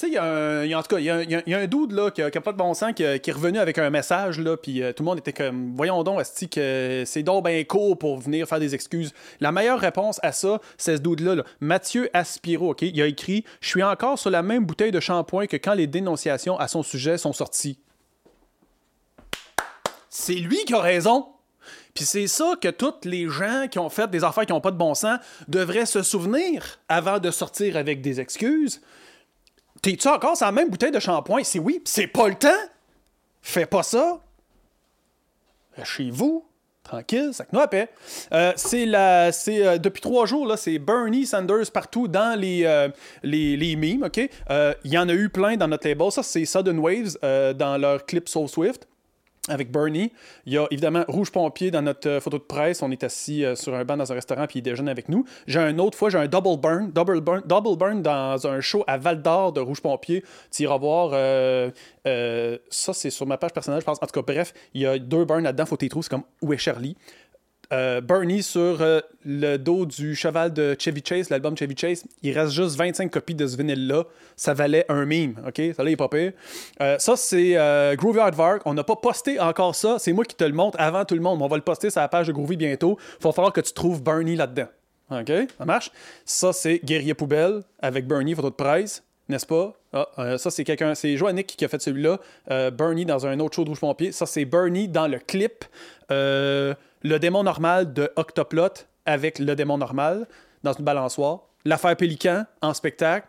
Tu 0.00 0.06
sais, 0.06 0.12
il 0.12 0.14
y 0.14 0.18
a 0.18 0.24
un, 0.24 0.72
en 0.72 0.82
tout 0.82 0.96
cas, 0.96 0.98
il 0.98 1.04
y 1.04 1.54
un 1.54 1.66
dude 1.66 1.92
là, 1.92 2.10
qui, 2.10 2.22
qui 2.30 2.38
a 2.38 2.40
pas 2.40 2.52
de 2.52 2.56
bon 2.56 2.72
sens, 2.72 2.94
qui, 2.94 3.02
est 3.02 3.32
revenu 3.32 3.58
avec 3.58 3.76
un 3.76 3.90
message, 3.90 4.40
là, 4.40 4.56
puis 4.56 4.82
euh, 4.82 4.94
tout 4.94 5.02
le 5.02 5.10
monde 5.10 5.18
était 5.18 5.34
comme, 5.34 5.74
voyons 5.76 6.02
donc, 6.02 6.18
asti, 6.18 6.48
que 6.48 7.02
c'est 7.04 7.22
donc 7.22 7.46
court 7.66 7.98
pour 7.98 8.18
venir 8.18 8.48
faire 8.48 8.60
des 8.60 8.74
excuses? 8.74 9.12
La 9.40 9.52
meilleure 9.52 9.78
réponse 9.78 10.18
à 10.22 10.32
ça, 10.32 10.58
c'est 10.78 10.96
ce 10.96 11.02
dude-là, 11.02 11.34
là. 11.34 11.44
Mathieu 11.60 12.08
Aspiro, 12.14 12.70
OK? 12.70 12.80
Il 12.80 13.02
a 13.02 13.06
écrit 13.06 13.44
«Je 13.60 13.68
suis 13.68 13.82
encore 13.82 14.18
sur 14.18 14.30
la 14.30 14.42
même 14.42 14.64
bouteille 14.64 14.90
de 14.90 15.00
shampoing 15.00 15.46
que 15.46 15.58
quand 15.58 15.74
les 15.74 15.86
dénonciations 15.86 16.58
à 16.58 16.66
son 16.66 16.82
sujet 16.82 17.18
sont 17.18 17.34
sorties.» 17.34 17.78
C'est 20.08 20.32
lui 20.32 20.64
qui 20.64 20.72
a 20.72 20.80
raison. 20.80 21.26
Puis 21.92 22.04
c'est 22.04 22.26
ça 22.26 22.54
que 22.58 22.68
tous 22.68 23.04
les 23.04 23.28
gens 23.28 23.66
qui 23.70 23.78
ont 23.78 23.90
fait 23.90 24.10
des 24.10 24.24
affaires 24.24 24.46
qui 24.46 24.52
n'ont 24.54 24.62
pas 24.62 24.70
de 24.70 24.78
bon 24.78 24.94
sens 24.94 25.18
devraient 25.46 25.84
se 25.84 26.02
souvenir 26.02 26.78
avant 26.88 27.18
de 27.18 27.30
sortir 27.30 27.76
avec 27.76 28.00
des 28.00 28.18
excuses. 28.18 28.80
T'es-tu 29.82 30.08
encore 30.08 30.36
sur 30.36 30.46
la 30.46 30.52
même 30.52 30.68
bouteille 30.68 30.90
de 30.90 31.00
shampoing? 31.00 31.42
C'est 31.44 31.58
oui, 31.58 31.80
c'est 31.84 32.06
pas 32.06 32.28
le 32.28 32.34
temps. 32.34 32.48
Fais 33.40 33.66
pas 33.66 33.82
ça. 33.82 34.20
Reste 35.76 35.88
Chez 35.90 36.10
vous, 36.10 36.44
tranquille, 36.82 37.30
ça 37.32 37.46
nous 37.52 37.66
paix. 37.68 37.88
Euh, 38.32 38.52
c'est 38.56 38.84
la, 38.84 39.32
c'est 39.32 39.66
euh, 39.66 39.78
depuis 39.78 40.02
trois 40.02 40.26
jours 40.26 40.46
là, 40.46 40.56
c'est 40.56 40.78
Bernie 40.78 41.24
Sanders 41.24 41.70
partout 41.72 42.08
dans 42.08 42.38
les 42.38 42.64
euh, 42.64 42.88
les, 43.22 43.56
les 43.56 43.76
memes, 43.76 44.02
ok? 44.02 44.28
Euh, 44.50 44.74
Il 44.84 44.92
y 44.92 44.98
en 44.98 45.08
a 45.08 45.14
eu 45.14 45.28
plein 45.30 45.56
dans 45.56 45.68
notre 45.68 45.88
label. 45.88 46.10
Ça 46.12 46.22
c'est 46.22 46.44
Sudden 46.44 46.78
Waves 46.78 47.16
euh, 47.24 47.54
dans 47.54 47.78
leur 47.78 48.04
clip 48.04 48.28
Soul 48.28 48.48
Swift 48.48 48.86
avec 49.48 49.70
Bernie. 49.70 50.12
Il 50.46 50.52
y 50.52 50.58
a 50.58 50.66
évidemment 50.70 51.04
Rouge 51.08 51.30
Pompier 51.30 51.70
dans 51.70 51.82
notre 51.82 52.08
euh, 52.08 52.20
photo 52.20 52.38
de 52.38 52.42
presse. 52.42 52.82
On 52.82 52.90
est 52.90 53.02
assis 53.04 53.44
euh, 53.44 53.54
sur 53.54 53.74
un 53.74 53.84
banc 53.84 53.96
dans 53.96 54.10
un 54.12 54.14
restaurant 54.14 54.46
puis 54.46 54.58
il 54.58 54.62
déjeune 54.62 54.88
avec 54.88 55.08
nous. 55.08 55.24
J'ai 55.46 55.60
un 55.60 55.78
autre 55.78 55.96
fois, 55.96 56.10
j'ai 56.10 56.18
un 56.18 56.26
double 56.26 56.60
burn, 56.60 56.90
double 56.92 57.20
burn, 57.20 57.42
double 57.46 57.76
burn 57.76 58.02
dans 58.02 58.46
un 58.46 58.60
show 58.60 58.84
à 58.86 58.98
Val 58.98 59.22
d'Or 59.22 59.52
de 59.52 59.60
Rouge 59.60 59.80
Pompier. 59.80 60.24
Tu 60.50 60.64
iras 60.64 60.78
voir. 60.78 61.10
euh, 61.14 61.70
ça, 62.70 62.92
c'est 62.92 63.10
sur 63.10 63.26
ma 63.26 63.38
page 63.38 63.52
personnelle, 63.52 63.80
je 63.80 63.86
pense. 63.86 63.98
En 64.02 64.06
tout 64.06 64.20
cas, 64.20 64.32
bref, 64.32 64.52
il 64.74 64.82
y 64.82 64.86
a 64.86 64.98
deux 64.98 65.24
burns 65.24 65.42
là-dedans. 65.42 65.66
Faut 65.66 65.78
les 65.80 65.88
trouves. 65.88 66.02
C'est 66.02 66.10
comme 66.10 66.24
Où 66.42 66.52
est 66.52 66.58
Charlie? 66.58 66.96
Euh, 67.72 68.00
Bernie 68.00 68.42
sur 68.42 68.82
euh, 68.82 69.00
le 69.24 69.56
dos 69.56 69.86
du 69.86 70.16
cheval 70.16 70.52
de 70.52 70.74
Chevy 70.76 71.02
Chase, 71.04 71.30
l'album 71.30 71.56
Chevy 71.56 71.76
Chase. 71.76 72.04
Il 72.22 72.36
reste 72.36 72.52
juste 72.52 72.76
25 72.76 73.10
copies 73.10 73.36
de 73.36 73.46
ce 73.46 73.56
vinyle-là. 73.56 74.04
Ça 74.36 74.54
valait 74.54 74.84
un 74.88 75.04
meme, 75.04 75.36
OK? 75.46 75.62
Ça, 75.76 75.84
là, 75.84 75.96
pas 75.96 76.08
pire. 76.08 76.32
Euh, 76.80 76.98
ça, 76.98 77.16
c'est 77.16 77.54
Groovy 77.96 78.18
Aardvark. 78.18 78.62
On 78.64 78.74
n'a 78.74 78.82
pas 78.82 78.96
posté 78.96 79.38
encore 79.38 79.74
ça. 79.74 79.98
C'est 79.98 80.12
moi 80.12 80.24
qui 80.24 80.34
te 80.34 80.44
le 80.44 80.52
montre 80.52 80.80
avant 80.80 81.04
tout 81.04 81.14
le 81.14 81.20
monde. 81.20 81.40
On 81.42 81.46
va 81.46 81.56
le 81.56 81.62
poster 81.62 81.90
sur 81.90 82.00
la 82.00 82.08
page 82.08 82.26
de 82.26 82.32
Groovy 82.32 82.56
bientôt. 82.56 82.98
Il 83.20 83.24
va 83.24 83.32
falloir 83.32 83.52
que 83.52 83.60
tu 83.60 83.72
trouves 83.72 84.02
Bernie 84.02 84.36
là-dedans. 84.36 84.68
OK? 85.12 85.32
Ça 85.58 85.64
marche? 85.64 85.92
Ça, 86.24 86.52
c'est 86.52 86.80
Guerrier 86.84 87.14
Poubelle 87.14 87.62
avec 87.80 88.06
Bernie, 88.06 88.34
photo 88.34 88.50
de 88.50 88.54
presse. 88.54 89.04
n'est-ce 89.28 89.46
pas? 89.46 89.74
Ah, 89.92 90.38
ça, 90.38 90.50
c'est 90.50 90.64
quelqu'un, 90.64 90.94
c'est 90.94 91.16
Joannick 91.16 91.48
qui 91.48 91.64
a 91.64 91.68
fait 91.68 91.80
celui-là. 91.80 92.18
Bernie 92.72 93.04
dans 93.04 93.26
un 93.26 93.38
autre 93.40 93.54
show 93.54 93.64
de 93.64 93.70
Rouge 93.70 93.80
Pompier. 93.80 94.10
Ça, 94.12 94.26
c'est 94.26 94.44
Bernie 94.44 94.88
dans 94.88 95.06
le 95.06 95.18
clip 95.18 95.64
Le 97.02 97.18
démon 97.18 97.42
normal 97.42 97.92
de 97.92 98.12
Octoplot 98.16 98.86
avec 99.06 99.38
le 99.38 99.54
démon 99.54 99.78
normal 99.78 100.26
dans 100.62 100.72
une 100.72 100.84
balançoire. 100.84 101.40
L'affaire 101.64 101.96
Pélican 101.96 102.44
en 102.60 102.74
spectacle. 102.74 103.26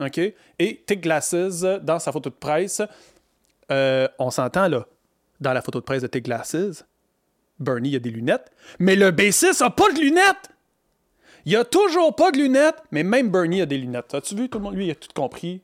OK? 0.00 0.18
Et 0.58 0.84
Tick 0.86 1.00
Glasses 1.00 1.64
dans 1.82 1.98
sa 1.98 2.12
photo 2.12 2.30
de 2.30 2.34
presse. 2.34 2.82
Euh, 3.70 4.08
on 4.18 4.30
s'entend 4.30 4.68
là, 4.68 4.86
dans 5.40 5.52
la 5.52 5.62
photo 5.62 5.80
de 5.80 5.84
presse 5.84 6.02
de 6.02 6.06
Tick 6.06 6.24
Glasses. 6.24 6.84
Bernie 7.58 7.96
a 7.96 7.98
des 7.98 8.10
lunettes, 8.10 8.52
mais 8.78 8.94
le 8.94 9.10
B6 9.10 9.62
a 9.64 9.70
pas 9.70 9.90
de 9.92 9.98
lunettes! 9.98 10.50
Il 11.44 11.56
a 11.56 11.64
toujours 11.64 12.14
pas 12.14 12.30
de 12.30 12.36
lunettes, 12.36 12.76
mais 12.92 13.02
même 13.02 13.30
Bernie 13.30 13.62
a 13.62 13.66
des 13.66 13.78
lunettes. 13.78 14.14
As-tu 14.14 14.36
vu? 14.36 14.48
Lui, 14.72 14.86
il 14.86 14.90
a 14.90 14.94
tout 14.94 15.08
compris. 15.14 15.62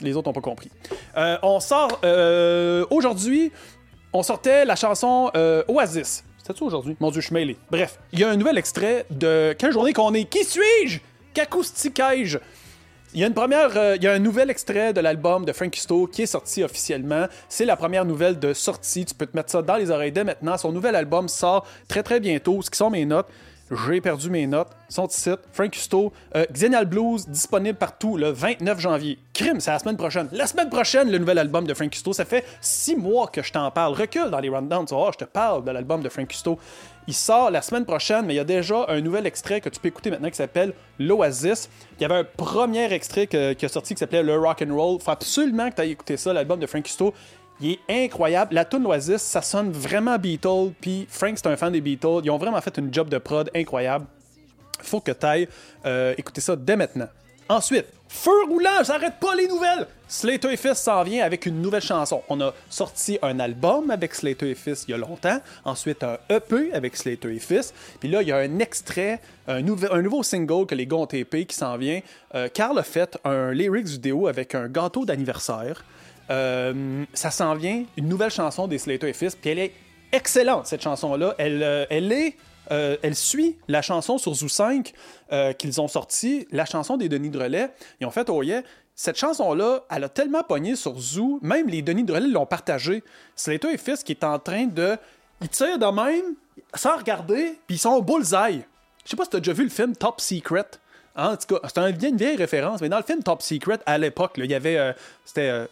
Les 0.00 0.16
autres 0.16 0.28
n'ont 0.28 0.34
pas 0.34 0.40
compris. 0.40 0.70
Euh, 1.16 1.38
on 1.42 1.60
sort 1.60 2.00
euh, 2.04 2.84
aujourd'hui, 2.90 3.52
on 4.12 4.22
sortait 4.22 4.64
la 4.64 4.76
chanson 4.76 5.30
Oasis. 5.68 6.24
C'était-tu 6.46 6.64
aujourd'hui? 6.64 6.94
Mon 7.00 7.10
Dieu, 7.10 7.22
je 7.22 7.28
suis 7.28 7.34
mêlé. 7.34 7.56
Bref, 7.70 7.98
il 8.12 8.18
y 8.18 8.24
a 8.24 8.28
un 8.28 8.36
nouvel 8.36 8.58
extrait 8.58 9.06
de 9.08 9.54
Quelle 9.58 9.72
journée 9.72 9.94
qu'on 9.94 10.12
est? 10.12 10.26
Qui 10.26 10.44
suis-je? 10.44 10.98
Qu'acousticai-je? 11.32 12.36
Il 13.14 13.20
y 13.20 13.24
a 13.24 13.28
une 13.28 13.32
première, 13.32 13.74
euh, 13.78 13.96
il 13.96 14.04
y 14.04 14.06
a 14.06 14.12
un 14.12 14.18
nouvel 14.18 14.50
extrait 14.50 14.92
de 14.92 15.00
l'album 15.00 15.46
de 15.46 15.52
Frank 15.54 15.74
Sto 15.74 16.06
qui 16.06 16.20
est 16.20 16.26
sorti 16.26 16.62
officiellement. 16.62 17.28
C'est 17.48 17.64
la 17.64 17.76
première 17.76 18.04
nouvelle 18.04 18.38
de 18.38 18.52
sortie. 18.52 19.06
Tu 19.06 19.14
peux 19.14 19.24
te 19.24 19.34
mettre 19.34 19.50
ça 19.50 19.62
dans 19.62 19.76
les 19.76 19.90
oreilles 19.90 20.12
dès 20.12 20.22
maintenant. 20.22 20.58
Son 20.58 20.70
nouvel 20.70 20.96
album 20.96 21.28
sort 21.28 21.66
très 21.88 22.02
très 22.02 22.20
bientôt. 22.20 22.60
Ce 22.60 22.70
qui 22.70 22.76
sont 22.76 22.90
mes 22.90 23.06
notes. 23.06 23.28
J'ai 23.74 24.00
perdu 24.00 24.30
mes 24.30 24.46
notes. 24.46 24.68
Son 24.88 25.08
site, 25.08 25.40
Frank 25.52 25.70
Custo. 25.70 26.12
Euh, 26.36 26.44
Xenial 26.52 26.86
Blues, 26.86 27.26
disponible 27.28 27.76
partout 27.76 28.16
le 28.16 28.30
29 28.30 28.78
janvier. 28.78 29.18
Crime, 29.32 29.58
c'est 29.58 29.72
la 29.72 29.78
semaine 29.78 29.96
prochaine. 29.96 30.28
La 30.32 30.46
semaine 30.46 30.68
prochaine, 30.68 31.10
le 31.10 31.18
nouvel 31.18 31.38
album 31.38 31.66
de 31.66 31.74
Frank 31.74 31.90
Custo. 31.90 32.12
Ça 32.12 32.24
fait 32.24 32.44
six 32.60 32.94
mois 32.94 33.26
que 33.26 33.42
je 33.42 33.52
t'en 33.52 33.70
parle. 33.70 33.94
Recule 33.94 34.30
dans 34.30 34.38
les 34.38 34.48
rundowns. 34.48 34.86
Voir, 34.90 35.12
je 35.12 35.18
te 35.18 35.24
parle 35.24 35.64
de 35.64 35.70
l'album 35.70 36.02
de 36.02 36.08
Frank 36.08 36.28
Custo. 36.28 36.58
Il 37.08 37.14
sort 37.14 37.50
la 37.50 37.62
semaine 37.62 37.84
prochaine, 37.84 38.24
mais 38.26 38.34
il 38.34 38.36
y 38.36 38.40
a 38.40 38.44
déjà 38.44 38.86
un 38.88 39.00
nouvel 39.00 39.26
extrait 39.26 39.60
que 39.60 39.68
tu 39.68 39.80
peux 39.80 39.88
écouter 39.88 40.10
maintenant 40.10 40.30
qui 40.30 40.36
s'appelle 40.36 40.72
L'Oasis. 40.98 41.68
Il 41.98 42.02
y 42.02 42.04
avait 42.04 42.14
un 42.14 42.24
premier 42.24 42.92
extrait 42.92 43.26
qui 43.26 43.36
a 43.36 43.68
sorti 43.68 43.94
qui 43.94 43.98
s'appelait 43.98 44.22
Le 44.22 44.38
Rock 44.38 44.62
and 44.62 44.74
Roll. 44.74 45.00
Faut 45.00 45.10
absolument 45.10 45.68
que 45.70 45.74
tu 45.74 45.82
ailles 45.82 45.90
écouter 45.90 46.16
ça, 46.16 46.32
l'album 46.32 46.60
de 46.60 46.66
Frank 46.66 46.84
Custo. 46.84 47.12
Il 47.60 47.70
est 47.88 48.04
incroyable. 48.04 48.54
La 48.54 48.64
tune 48.64 48.86
Oasis, 48.86 49.22
ça 49.22 49.42
sonne 49.42 49.70
vraiment 49.70 50.18
Beatles. 50.18 50.72
Puis 50.80 51.06
Frank, 51.08 51.34
c'est 51.36 51.46
un 51.46 51.56
fan 51.56 51.72
des 51.72 51.80
Beatles. 51.80 52.20
Ils 52.24 52.30
ont 52.30 52.38
vraiment 52.38 52.60
fait 52.60 52.76
une 52.78 52.92
job 52.92 53.08
de 53.08 53.18
prod 53.18 53.50
incroyable. 53.54 54.06
Faut 54.80 55.00
que 55.00 55.12
tu 55.12 55.24
ailles 55.26 55.48
euh, 55.86 56.14
écouter 56.18 56.40
ça 56.40 56.56
dès 56.56 56.76
maintenant. 56.76 57.08
Ensuite, 57.48 57.86
feu 58.08 58.30
roulant, 58.48 58.82
j'arrête 58.82 59.20
pas 59.20 59.34
les 59.34 59.46
nouvelles. 59.46 59.86
Slater 60.08 60.52
et 60.52 60.56
Fist 60.56 60.76
s'en 60.76 61.02
vient 61.02 61.24
avec 61.24 61.44
une 61.44 61.60
nouvelle 61.60 61.82
chanson. 61.82 62.22
On 62.28 62.40
a 62.40 62.54
sorti 62.70 63.18
un 63.20 63.38
album 63.38 63.90
avec 63.90 64.14
Slater 64.14 64.50
et 64.50 64.54
Fist 64.54 64.86
il 64.88 64.92
y 64.92 64.94
a 64.94 64.96
longtemps. 64.96 65.38
Ensuite, 65.64 66.02
un 66.02 66.18
EP 66.30 66.72
avec 66.72 66.96
Slater 66.96 67.34
et 67.34 67.38
Fist. 67.38 67.74
Puis 68.00 68.08
là, 68.08 68.22
il 68.22 68.28
y 68.28 68.32
a 68.32 68.38
un 68.38 68.58
extrait, 68.60 69.20
un, 69.46 69.60
nouveau 69.60 70.22
single 70.22 70.66
que 70.66 70.74
les 70.74 70.86
gars 70.86 70.96
ont 70.96 71.06
qui 71.06 71.46
s'en 71.50 71.76
vient. 71.76 72.00
Euh, 72.34 72.48
Carl 72.48 72.78
a 72.78 72.82
fait 72.82 73.18
un 73.24 73.52
lyrics 73.52 73.88
vidéo 73.88 74.26
avec 74.26 74.54
un 74.54 74.68
gâteau 74.68 75.04
d'anniversaire. 75.04 75.84
Euh, 76.30 77.04
ça 77.12 77.30
s'en 77.30 77.54
vient, 77.54 77.84
une 77.96 78.08
nouvelle 78.08 78.30
chanson 78.30 78.66
des 78.66 78.78
Slater 78.78 79.08
et 79.08 79.12
Fist. 79.12 79.38
Puis 79.40 79.50
elle 79.50 79.58
est 79.58 79.72
excellente, 80.12 80.66
cette 80.66 80.82
chanson-là. 80.82 81.34
Elle, 81.38 81.62
euh, 81.62 81.84
est. 81.90 82.36
euh, 82.70 82.96
elle 83.02 83.14
suit 83.14 83.56
la 83.68 83.82
chanson 83.82 84.16
sur 84.18 84.32
Zoo 84.34 84.48
5 84.48 84.92
euh, 85.32 85.52
qu'ils 85.52 85.80
ont 85.80 85.88
sorti, 85.88 86.46
la 86.50 86.64
chanson 86.64 86.96
des 86.96 87.08
Denis 87.08 87.30
Drolet. 87.30 87.68
Ils 88.00 88.06
ont 88.06 88.10
fait 88.10 88.28
Oh 88.30 88.42
yeah. 88.42 88.62
Cette 88.96 89.18
chanson-là, 89.18 89.84
elle 89.90 90.04
a 90.04 90.08
tellement 90.08 90.44
pogné 90.44 90.76
sur 90.76 90.96
Zoo, 90.98 91.40
même 91.42 91.66
les 91.68 91.82
Denis 91.82 92.04
Drolet 92.04 92.28
l'ont 92.28 92.46
partagée. 92.46 93.02
Slater 93.34 93.72
et 93.72 93.78
Fist 93.78 94.04
qui 94.04 94.12
est 94.12 94.24
en 94.24 94.38
train 94.38 94.66
de. 94.66 94.96
Ils 95.42 95.48
tirent 95.48 95.78
de 95.78 95.86
même, 95.86 96.36
sans 96.74 96.96
regarder, 96.96 97.58
puis 97.66 97.74
ils 97.76 97.78
sont 97.78 97.90
au 97.90 98.02
bullseye. 98.02 98.62
Je 99.04 99.10
sais 99.10 99.16
pas 99.16 99.24
si 99.24 99.30
t'as 99.30 99.38
déjà 99.40 99.52
vu 99.52 99.64
le 99.64 99.68
film 99.70 99.94
Top 99.96 100.20
Secret. 100.20 100.64
En 101.16 101.36
tout 101.36 101.54
cas, 101.56 101.60
c'est 101.68 101.78
un- 101.78 101.88
une 101.92 102.16
vieille 102.16 102.36
référence, 102.36 102.80
mais 102.80 102.88
dans 102.88 102.96
le 102.96 103.02
film 103.02 103.22
Top 103.22 103.42
Secret, 103.42 103.78
à 103.84 103.98
l'époque, 103.98 104.34
il 104.36 104.46
y 104.46 104.54
avait. 104.54 104.94
C'était. 105.24 105.66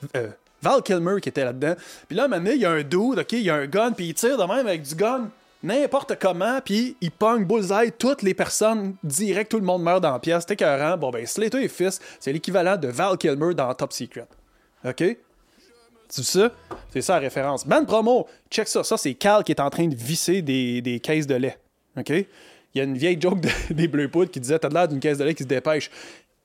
Val 0.63 0.83
Kilmer 0.83 1.21
qui 1.21 1.29
était 1.29 1.45
là-dedans. 1.45 1.75
Puis 2.09 2.17
là, 2.17 2.23
à 2.23 2.27
un 2.27 2.29
moment 2.29 2.43
donné, 2.43 2.55
il 2.55 2.61
y 2.63 2.65
a 2.67 2.71
un 2.71 2.83
dude, 2.83 3.19
OK, 3.19 3.33
il 3.33 3.43
y 3.43 3.51
a 3.51 3.55
un 3.57 3.67
gun, 3.67 3.93
puis 3.93 4.09
il 4.09 4.15
tire 4.15 4.39
de 4.39 4.45
même 4.45 4.67
avec 4.67 4.83
du 4.83 4.95
gun 4.95 5.29
n'importe 5.65 6.19
comment, 6.21 6.61
puis 6.65 6.97
il 7.01 7.13
pogne 7.13 7.45
bullseye 7.45 7.93
toutes 7.97 8.23
les 8.23 8.35
personnes 8.35 8.97
direct, 9.05 9.49
tout 9.51 9.61
le 9.61 9.65
monde 9.65 9.83
meurt 9.85 10.01
dans 10.03 10.11
la 10.13 10.19
pièce. 10.19 10.41
C'était 10.41 10.55
écœurant. 10.55 10.97
Bon, 10.97 11.11
ben, 11.11 11.25
Slater 11.25 11.63
et 11.63 11.69
Fist, 11.69 12.03
c'est 12.19 12.33
l'équivalent 12.33 12.77
de 12.77 12.89
Val 12.89 13.17
Kilmer 13.17 13.55
dans 13.55 13.73
Top 13.75 13.93
Secret. 13.93 14.27
OK? 14.85 15.05
C'est 16.09 16.25
ça? 16.25 16.51
C'est 16.93 17.01
ça 17.01 17.15
la 17.15 17.21
référence. 17.21 17.65
Band 17.67 17.85
promo, 17.85 18.27
check 18.51 18.67
ça. 18.69 18.83
Ça, 18.83 18.97
c'est 18.97 19.15
Cal 19.15 19.45
qui 19.45 19.53
est 19.53 19.61
en 19.61 19.71
train 19.71 19.87
de 19.87 19.95
visser 19.95 20.43
des, 20.43 20.83
des 20.83 20.99
caisses 21.01 21.29
de 21.29 21.37
lait. 21.37 21.57
OK? 21.97 22.11
Il 22.11 22.27
y 22.75 22.81
a 22.81 22.85
une 22.85 22.99
vieille 22.99 23.21
joke 23.21 23.41
de- 23.41 23.49
des 23.75 23.87
Bleu 23.87 24.09
Poudre 24.09 24.31
qui 24.33 24.41
disait 24.41 24.59
T'as 24.59 24.69
l'air 24.69 24.89
d'une 24.89 24.99
caisse 25.01 25.19
de 25.19 25.25
lait 25.25 25.35
qui 25.35 25.45
se 25.45 25.49
dépêche. 25.49 25.91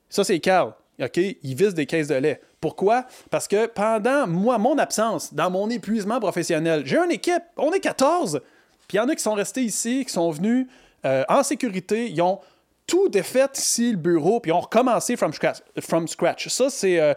Ça, 0.10 0.24
c'est 0.24 0.40
Cal. 0.40 0.74
OK? 1.01 1.18
Il 1.18 1.56
vise 1.56 1.74
des 1.74 1.86
caisses 1.86 2.08
de 2.08 2.16
lait. 2.16 2.42
Pourquoi? 2.60 3.06
Parce 3.30 3.48
que 3.48 3.68
pendant 3.68 4.27
moi, 4.27 4.58
mon 4.58 4.77
absence, 4.77 5.34
dans 5.34 5.50
mon 5.50 5.70
épuisement 5.70 6.20
professionnel, 6.20 6.84
j'ai 6.86 6.98
une 6.98 7.12
équipe. 7.12 7.44
On 7.58 7.72
est 7.72 7.80
14. 7.80 8.42
Puis 8.88 8.98
il 8.98 8.98
y 8.98 9.00
en 9.00 9.10
a 9.10 9.16
qui 9.16 9.22
sont 9.22 9.34
restés 9.34 9.62
ici, 9.62 10.06
qui 10.06 10.12
sont 10.12 10.32
venus 10.32 10.68
euh, 11.06 11.24
en 11.30 11.44
sécurité. 11.44 12.10
Ils 12.10 12.22
ont 12.22 12.39
tout 12.88 13.10
défait 13.10 13.48
ici, 13.54 13.92
le 13.92 13.98
bureau, 13.98 14.39
puis 14.39 14.50
ils 14.50 14.54
ont 14.54 14.62
recommencé 14.62 15.18
from 15.18 15.34
scratch. 15.34 15.58
From 15.80 16.08
scratch. 16.08 16.48
Ça, 16.48 16.70
c'est 16.70 17.00
euh, 17.00 17.13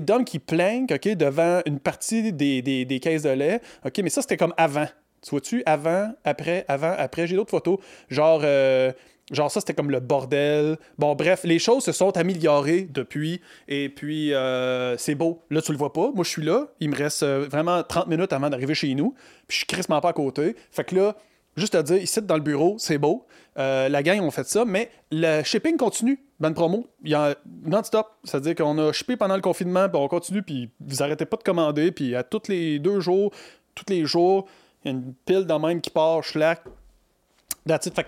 Dom 0.00 0.24
qui 0.24 0.38
planque 0.38 0.90
OK, 0.92 1.08
devant 1.08 1.60
une 1.66 1.78
partie 1.78 2.32
des, 2.32 2.62
des, 2.62 2.84
des 2.86 3.00
caisses 3.00 3.22
de 3.22 3.30
lait. 3.30 3.60
OK, 3.84 3.98
mais 4.02 4.08
ça, 4.08 4.22
c'était 4.22 4.38
comme 4.38 4.54
avant. 4.56 4.86
Tu 5.22 5.30
vois-tu? 5.30 5.62
Avant, 5.66 6.10
après, 6.24 6.64
avant, 6.66 6.94
après. 6.96 7.26
J'ai 7.26 7.36
d'autres 7.36 7.50
photos. 7.50 7.78
Genre, 8.08 8.40
euh, 8.42 8.92
genre 9.30 9.50
ça, 9.50 9.60
c'était 9.60 9.74
comme 9.74 9.90
le 9.90 10.00
bordel. 10.00 10.76
Bon, 10.98 11.14
bref, 11.14 11.40
les 11.44 11.58
choses 11.58 11.84
se 11.84 11.92
sont 11.92 12.16
améliorées 12.16 12.88
depuis. 12.90 13.40
Et 13.68 13.88
puis, 13.88 14.34
euh, 14.34 14.96
c'est 14.96 15.14
beau. 15.14 15.42
Là, 15.50 15.62
tu 15.62 15.72
le 15.72 15.78
vois 15.78 15.92
pas. 15.92 16.10
Moi, 16.14 16.24
je 16.24 16.30
suis 16.30 16.42
là. 16.42 16.68
Il 16.80 16.90
me 16.90 16.96
reste 16.96 17.22
euh, 17.22 17.46
vraiment 17.48 17.82
30 17.82 18.08
minutes 18.08 18.32
avant 18.32 18.50
d'arriver 18.50 18.74
chez 18.74 18.94
nous. 18.94 19.14
Puis, 19.46 19.54
je 19.54 19.56
suis 19.58 19.66
crissement 19.66 20.00
pas 20.00 20.10
à 20.10 20.12
côté. 20.12 20.56
Fait 20.70 20.84
que 20.84 20.94
là, 20.94 21.16
juste 21.56 21.74
à 21.74 21.82
dire, 21.82 21.96
ici, 21.96 22.20
dans 22.22 22.36
le 22.36 22.42
bureau, 22.42 22.76
c'est 22.78 22.98
beau. 22.98 23.26
Euh, 23.58 23.88
la 23.88 24.02
gang 24.02 24.20
ont 24.20 24.30
fait 24.30 24.46
ça, 24.46 24.64
mais 24.64 24.90
le 25.10 25.42
shipping 25.42 25.76
continue. 25.76 26.18
Bonne 26.38 26.54
promo, 26.54 26.86
il 27.04 27.10
y 27.10 27.14
a 27.14 27.36
non-stop. 27.64 28.06
C'est-à-dire 28.24 28.54
qu'on 28.54 28.78
a 28.78 28.92
shippé 28.92 29.16
pendant 29.16 29.34
le 29.34 29.42
confinement, 29.42 29.88
puis 29.88 30.00
on 30.00 30.08
continue, 30.08 30.42
puis 30.42 30.70
vous 30.80 31.02
arrêtez 31.02 31.26
pas 31.26 31.36
de 31.36 31.42
commander, 31.42 31.92
puis 31.92 32.14
à 32.14 32.22
tous 32.22 32.48
les 32.48 32.78
deux 32.78 33.00
jours, 33.00 33.30
tous 33.74 33.84
les 33.88 34.06
jours, 34.06 34.46
il 34.84 34.90
y 34.90 34.94
a 34.94 34.96
une 34.96 35.14
pile 35.26 35.44
dans 35.44 35.58
même 35.58 35.80
qui 35.80 35.90
part, 35.90 36.24
schlack. 36.24 36.62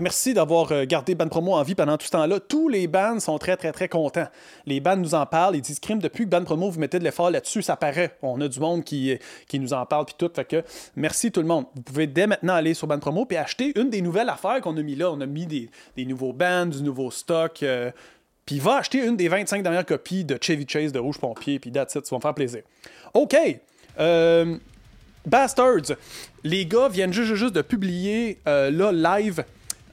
Merci 0.01 0.35
d'avoir 0.35 0.73
euh, 0.73 0.85
gardé 0.85 1.15
Ban 1.15 1.29
Promo 1.29 1.53
en 1.55 1.63
vie 1.63 1.75
pendant 1.75 1.97
tout 1.99 2.07
ce 2.07 2.13
temps-là. 2.13 2.41
Tous 2.41 2.69
les 2.69 2.87
bands 2.87 3.21
sont 3.21 3.39
très, 3.39 3.57
très, 3.57 3.73
très 3.73 3.89
contents. 3.89 4.27
Les 4.67 4.81
bands 4.81 4.97
nous 4.97 5.15
en 5.15 5.27
parlent. 5.27 5.57
Ils 5.57 5.61
disent 5.61 5.79
crime 5.79 6.01
depuis 6.01 6.25
que 6.25 6.31
Ban 6.31 6.43
Promo, 6.43 6.71
vous 6.71 6.81
mettez 6.81 6.99
de 6.99 7.05
l'effort 7.05 7.31
là-dessus, 7.31 7.63
ça 7.63 7.77
paraît. 7.77 8.17
On 8.23 8.41
a 8.41 8.49
du 8.49 8.59
monde 8.61 8.83
qui, 8.83 9.17
qui 9.49 9.61
nous 9.61 9.73
en 9.73 9.85
parle 9.87 10.07
puis 10.07 10.15
tout. 10.19 10.31
Merci 10.97 11.31
tout 11.31 11.41
le 11.41 11.47
monde. 11.47 11.67
Vous 11.75 11.83
pouvez 11.83 12.07
dès 12.07 12.27
maintenant 12.27 12.55
aller 12.55 12.75
sur 12.75 12.87
Ban 12.87 12.99
Promo 12.99 13.27
puis 13.27 13.37
acheter 13.37 13.79
une 13.79 13.91
des 13.91 14.01
nouvelles 14.01 14.31
affaires 14.31 14.61
qu'on 14.61 14.77
a 14.77 14.83
mis 14.83 14.97
là. 14.97 15.11
On 15.11 15.21
a 15.21 15.27
mis 15.27 15.47
des, 15.47 15.71
des 15.97 16.07
nouveaux 16.07 16.33
bands, 16.33 16.67
du 16.67 16.83
nouveau 16.83 17.11
stock. 17.11 17.63
euh, 17.63 17.91
puis 18.47 18.59
va 18.59 18.77
acheter 18.77 19.07
une 19.07 19.17
des 19.17 19.29
25 19.29 19.63
dernières 19.63 19.87
copies 19.87 20.25
de 20.25 20.37
Chevy 20.41 20.67
Chase 20.69 20.93
de 20.93 20.99
Rouge 20.99 21.19
Pompier. 21.19 21.59
Puis 21.59 21.71
that's 21.71 21.95
it, 21.95 22.07
ça 22.07 22.15
va 22.15 22.19
me 22.19 22.23
faire 22.23 22.35
plaisir. 22.35 22.63
OK. 23.15 23.37
Euh, 24.01 24.57
Bastards, 25.25 25.97
les 26.45 26.67
gars 26.67 26.89
viennent 26.89 27.13
juste, 27.13 27.55
de 27.55 27.63
publier 27.63 28.39
euh, 28.47 28.71
là 28.71 29.19
live. 29.19 29.45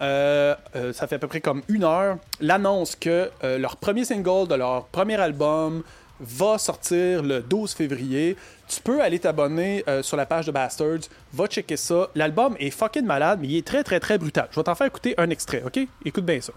euh, 0.01 0.55
euh, 0.75 0.93
ça 0.93 1.07
fait 1.07 1.15
à 1.15 1.19
peu 1.19 1.27
près 1.27 1.41
comme 1.41 1.61
une 1.67 1.83
heure 1.83 2.17
l'annonce 2.39 2.95
que 2.95 3.29
leur 3.43 3.77
premier 3.77 4.05
single 4.05 4.47
de 4.47 4.55
leur 4.55 4.85
premier 4.85 5.15
album 5.15 5.83
va 6.21 6.57
sortir 6.57 7.23
le 7.23 7.41
12 7.41 7.73
février. 7.73 8.35
Tu 8.67 8.81
peux 8.81 9.01
aller 9.01 9.19
t'abonner 9.19 9.83
sur 10.01 10.17
la 10.17 10.25
page 10.25 10.45
de 10.45 10.51
Bastards, 10.51 11.07
va 11.33 11.47
checker 11.47 11.77
ça. 11.77 12.09
L'album 12.13 12.55
est 12.59 12.71
fucking 12.71 13.05
malade, 13.05 13.39
mais 13.41 13.47
il 13.47 13.57
est 13.57 13.65
très 13.65 13.83
très 13.83 13.99
très 13.99 14.17
brutal. 14.17 14.47
Je 14.51 14.57
vais 14.59 14.63
t'en 14.63 14.75
faire 14.75 14.87
écouter 14.87 15.15
un 15.17 15.29
extrait, 15.29 15.63
ok? 15.65 15.79
Écoute 16.05 16.25
bien 16.25 16.41
ça. 16.41 16.53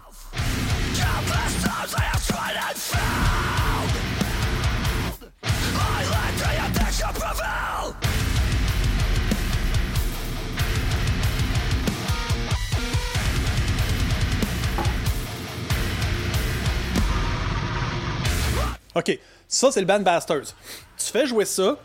OK, 18.95 19.19
ça 19.47 19.71
c'est 19.71 19.79
le 19.79 19.85
band 19.85 19.99
Bastards. 19.99 20.53
Tu 20.97 21.05
fais 21.11 21.25
jouer 21.25 21.45
ça, 21.45 21.77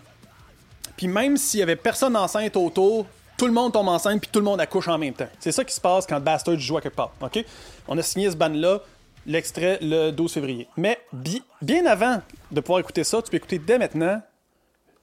puis 0.97 1.07
même 1.09 1.37
s'il 1.37 1.61
y 1.61 1.63
avait 1.63 1.77
personne 1.77 2.17
enceinte 2.17 2.57
autour, 2.57 3.07
tout 3.37 3.47
le 3.47 3.53
monde 3.53 3.73
tombe 3.73 3.89
enceinte 3.89 4.21
puis 4.21 4.31
tout 4.33 4.41
le 4.41 4.45
monde 4.45 4.61
accouche 4.61 4.89
en 4.89 4.99
même 4.99 5.15
temps. 5.15 5.29
C'est 5.39 5.53
ça 5.53 5.65
qui 5.65 5.75
se 5.75 5.81
passe 5.81 6.07
quand 6.07 6.21
Bastards 6.21 6.59
joue 6.59 6.77
à 6.77 6.81
quelque 6.81 6.97
part. 6.97 7.13
OK? 7.21 7.45
On 7.87 7.97
a 7.97 8.03
signé 8.03 8.31
ce 8.31 8.37
band-là. 8.37 8.81
l'extrait 9.27 9.79
le 9.83 10.11
12 10.11 10.33
février. 10.33 10.69
Mais 10.77 10.99
bi- 11.13 11.43
bien 11.63 11.85
avant 11.87 12.21
de 12.51 12.61
pouvoir 12.61 12.81
écouter 12.81 13.05
ça, 13.05 13.21
tu 13.23 13.31
peux 13.31 13.37
écouter 13.37 13.59
dès 13.59 13.79
maintenant 13.79 14.23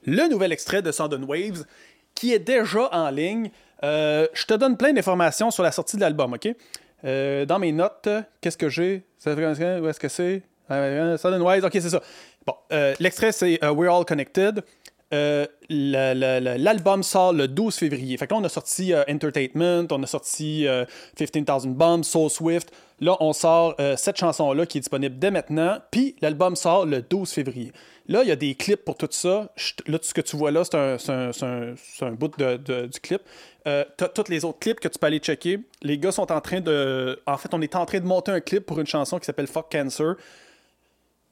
le 0.06 0.28
nouvel 0.30 0.52
extrait 0.52 0.82
de 0.82 0.92
Sudden 0.92 1.24
Waves 1.26 1.64
qui 2.14 2.34
est 2.34 2.40
déjà 2.40 2.90
en 2.92 3.10
ligne. 3.10 3.52
Euh, 3.84 4.28
je 4.34 4.46
te 4.46 4.54
donne 4.54 4.78
plein 4.78 4.94
d'informations 4.94 5.52
sur 5.52 5.64
la 5.64 5.72
sortie 5.72 5.96
de 5.96 6.02
l'album, 6.02 6.34
OK? 6.34 6.48
Euh, 7.04 7.46
dans 7.46 7.60
mes 7.60 7.72
notes, 7.72 8.10
qu'est-ce 8.42 8.58
que 8.58 8.70
j'ai? 8.70 9.04
Où 9.26 9.88
est-ce 9.88 10.00
que 10.00 10.10
c'est? 10.10 10.42
Euh, 10.72 11.18
Sudden 11.18 11.42
Waves, 11.42 11.64
OK, 11.66 11.72
c'est 11.74 11.90
ça. 11.90 12.02
Bon, 12.46 12.54
euh, 12.72 12.94
l'extrait, 13.00 13.32
c'est 13.32 13.64
euh, 13.64 13.72
We're 13.72 13.94
All 13.94 14.06
Connected. 14.06 14.64
Euh, 15.14 15.46
la- 15.70 16.16
la- 16.16 16.40
la- 16.40 16.58
L'album 16.58 17.04
sort 17.04 17.32
le 17.32 17.48
12 17.48 17.76
février. 17.76 18.18
Fait 18.18 18.26
que 18.26 18.34
là, 18.34 18.40
on 18.40 18.44
a 18.44 18.50
sorti 18.50 18.92
euh, 18.92 19.04
Entertainment, 19.08 19.86
on 19.92 20.02
a 20.02 20.08
sorti 20.08 20.68
euh, 20.68 20.84
15,000 21.16 21.46
Bombs, 21.76 22.04
Soul 22.04 22.30
Swift. 22.30 22.72
Là, 23.00 23.16
on 23.20 23.32
sort 23.32 23.76
euh, 23.80 23.96
cette 23.98 24.18
chanson-là 24.18 24.66
qui 24.66 24.80
est 24.80 24.82
disponible 24.82 25.20
dès 25.20 25.30
maintenant. 25.30 25.78
Puis 25.92 26.16
l'album 26.22 26.56
sort 26.56 26.86
le 26.88 27.02
12 27.04 27.30
février. 27.30 27.72
Là, 28.08 28.24
il 28.24 28.30
y 28.30 28.32
a 28.32 28.36
des 28.36 28.56
clips 28.56 28.84
pour 28.84 28.98
tout 28.98 29.08
ça. 29.12 29.52
Je- 29.56 29.74
Là, 29.88 30.00
tout 30.00 30.06
ce 30.06 30.14
que 30.14 30.22
tu 30.22 30.36
vois 30.38 30.50
là, 30.52 30.64
c'est 30.64 30.76
un, 30.76 30.98
un- 31.10 31.32
un- 31.42 31.76
un 32.08 32.12
bout 32.12 32.36
de- 32.38 32.58
de- 32.58 32.86
du 32.88 33.00
clip. 33.00 33.22
Euh, 33.68 33.86
t'as 33.98 34.08
tous 34.08 34.30
les 34.30 34.44
autres 34.44 34.60
clips 34.60 34.80
que 34.80 34.88
tu 34.88 34.98
peux 34.98 35.08
aller 35.08 35.20
checker. 35.20 35.60
Les 35.84 35.98
gars 36.00 36.12
sont 36.12 36.32
en 36.32 36.42
train 36.42 36.62
de. 36.62 37.20
En 37.28 37.38
fait, 37.38 37.54
on 37.54 37.62
est 37.62 37.76
en 37.76 37.86
train 37.86 38.00
de 38.00 38.06
monter 38.06 38.32
un 38.32 38.40
clip 38.42 38.66
pour 38.66 38.80
une 38.80 38.88
chanson 38.88 39.20
qui 39.20 39.26
s'appelle 39.26 39.48
Fuck 39.48 39.72
Cancer. 39.72 40.16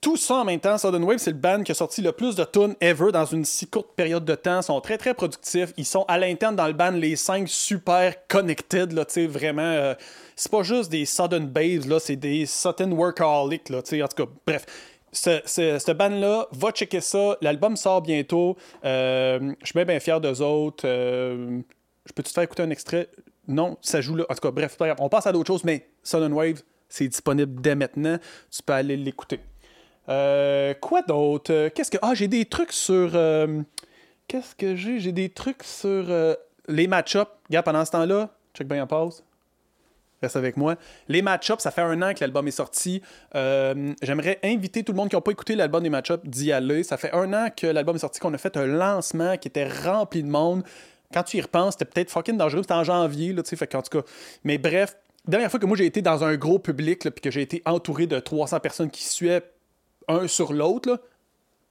Tout 0.03 0.17
ça 0.17 0.36
en 0.36 0.43
même 0.43 0.60
temps, 0.60 0.77
Sudden 0.77 1.01
Wave, 1.05 1.19
c'est 1.19 1.31
le 1.31 1.38
band 1.38 1.63
qui 1.63 1.72
a 1.72 1.75
sorti 1.75 2.01
le 2.01 2.12
plus 2.12 2.36
de 2.36 2.43
tunes 2.43 2.75
ever 2.81 3.13
dans 3.13 3.24
une 3.24 3.45
si 3.45 3.67
courte 3.67 3.95
période 3.95 4.25
de 4.25 4.36
temps. 4.36 4.60
Ils 4.60 4.63
sont 4.63 4.81
très 4.81 4.98
très 4.98 5.13
productifs. 5.13 5.72
Ils 5.77 5.86
sont 5.86 6.03
à 6.10 6.17
l'interne 6.17 6.57
dans 6.57 6.67
le 6.67 6.74
band 6.74 6.91
les 6.91 7.15
cinq 7.15 7.48
super 7.48 8.27
connected, 8.27 8.91
là, 8.91 9.05
tu 9.05 9.13
sais, 9.13 9.27
vraiment. 9.27 9.62
euh, 9.62 9.93
c'est 10.36 10.51
pas 10.51 10.62
juste 10.62 10.91
des 10.91 11.05
Sudden 11.05 11.48
Babes, 11.48 11.86
là, 11.86 12.01
c'est 12.01 12.17
des 12.17 12.45
Sudden 12.45 12.91
Workaholic, 12.91 13.69
là, 13.69 13.81
tu 13.81 13.91
sais, 13.91 14.03
en 14.03 14.07
tout 14.10 14.25
cas, 14.25 14.31
bref. 14.45 14.65
Ce, 15.13 15.39
ce, 15.45 15.79
ce 15.79 15.91
band-là, 15.93 16.48
va 16.51 16.72
checker 16.72 17.00
ça. 17.00 17.38
L'album 17.39 17.77
sort 17.77 18.01
bientôt. 18.01 18.57
Euh, 18.83 19.53
je 19.62 19.67
suis 19.67 19.74
bien, 19.74 19.86
bien 19.86 20.01
fier 20.01 20.19
d'eux 20.19 20.41
autres. 20.41 20.83
Euh, 20.86 21.62
je 22.05 22.12
peux-tu 22.12 22.29
te 22.29 22.33
faire 22.33 22.43
écouter 22.43 22.63
un 22.63 22.72
extrait? 22.72 23.07
Non, 23.48 23.77
ça 23.79 24.01
joue 24.01 24.15
là. 24.15 24.25
En 24.29 24.33
tout 24.33 24.41
cas, 24.41 24.51
bref, 24.51 24.75
on 25.00 25.07
passe 25.07 25.27
à 25.27 25.31
d'autres 25.31 25.48
choses, 25.48 25.63
mais 25.63 25.88
Sudden 26.03 26.33
Wave, 26.33 26.62
c'est 26.89 27.07
disponible 27.07 27.62
dès 27.62 27.75
maintenant. 27.75 28.17
Tu 28.51 28.62
peux 28.63 28.74
aller 28.74 28.98
l'écouter. 28.98 29.39
Euh, 30.10 30.74
quoi 30.75 31.01
d'autre? 31.01 31.51
Euh, 31.53 31.69
Qu'est-ce 31.74 31.91
que. 31.91 31.98
Ah, 32.01 32.13
j'ai 32.13 32.27
des 32.27 32.45
trucs 32.45 32.72
sur. 32.74 33.12
euh, 33.13 33.62
Qu'est-ce 34.27 34.55
que 34.55 34.75
j'ai? 34.75 35.00
J'ai 35.00 35.12
des 35.12 35.29
trucs 35.29 35.63
sur 35.63 36.05
les 36.67 36.88
match-ups. 36.88 37.29
Regarde, 37.50 37.65
pendant 37.65 37.83
ce 37.86 37.91
temps-là, 37.91 38.29
check 38.53 38.67
bien 38.67 38.83
en 38.83 38.88
pause. 38.88 39.24
Reste 40.22 40.38
avec 40.38 40.55
moi. 40.55 40.77
Les 41.10 41.22
match-ups, 41.22 41.62
ça 41.62 41.72
fait 41.72 41.81
un 41.81 42.01
an 42.01 42.13
que 42.13 42.22
l'album 42.22 42.48
est 42.48 42.51
sorti. 42.51 43.01
J'aimerais 43.33 44.39
inviter 44.43 44.83
tout 44.83 44.93
le 44.93 44.95
monde 44.95 45.10
qui 45.10 45.15
n'a 45.17 45.22
pas 45.22 45.31
écouté 45.31 45.55
l'album 45.55 45.83
des 45.83 45.89
match-ups 45.89 46.25
d'y 46.25 46.53
aller. 46.53 46.83
Ça 46.83 46.95
fait 46.95 47.12
un 47.13 47.33
an 47.33 47.50
que 47.55 47.67
l'album 47.67 47.98
est 47.98 48.00
sorti, 48.00 48.22
qu'on 48.22 48.33
a 48.33 48.38
fait 48.38 48.55
un 48.55 48.65
lancement 48.65 49.38
qui 49.38 49.50
était 49.50 49.67
rempli 49.67 50.24
de 50.24 50.29
monde. 50.29 50.63
Quand 51.13 51.24
tu 51.24 51.38
y 51.38 51.41
repenses, 51.41 51.74
c'était 51.77 51.86
peut-être 51.86 52.10
fucking 52.10 52.38
dangereux. 52.38 52.62
C'était 52.63 52.74
en 52.75 52.86
janvier, 52.86 53.33
là, 53.33 53.43
tu 53.43 53.50
sais. 53.50 53.55
Fait 53.57 53.67
qu'en 53.67 53.81
tout 53.81 54.00
cas. 54.00 54.05
Mais 54.45 54.57
bref, 54.57 54.95
dernière 55.27 55.51
fois 55.51 55.60
que 55.60 55.65
moi 55.65 55.75
j'ai 55.75 55.86
été 55.86 56.01
dans 56.01 56.24
un 56.24 56.36
gros 56.38 56.60
public, 56.60 57.01
puis 57.10 57.22
que 57.22 57.29
j'ai 57.29 57.41
été 57.41 57.62
entouré 57.65 58.07
de 58.07 58.19
300 58.19 58.62
personnes 58.62 58.89
qui 58.89 59.03
suaient 59.03 59.43
un 60.07 60.27
sur 60.27 60.53
l'autre, 60.53 61.01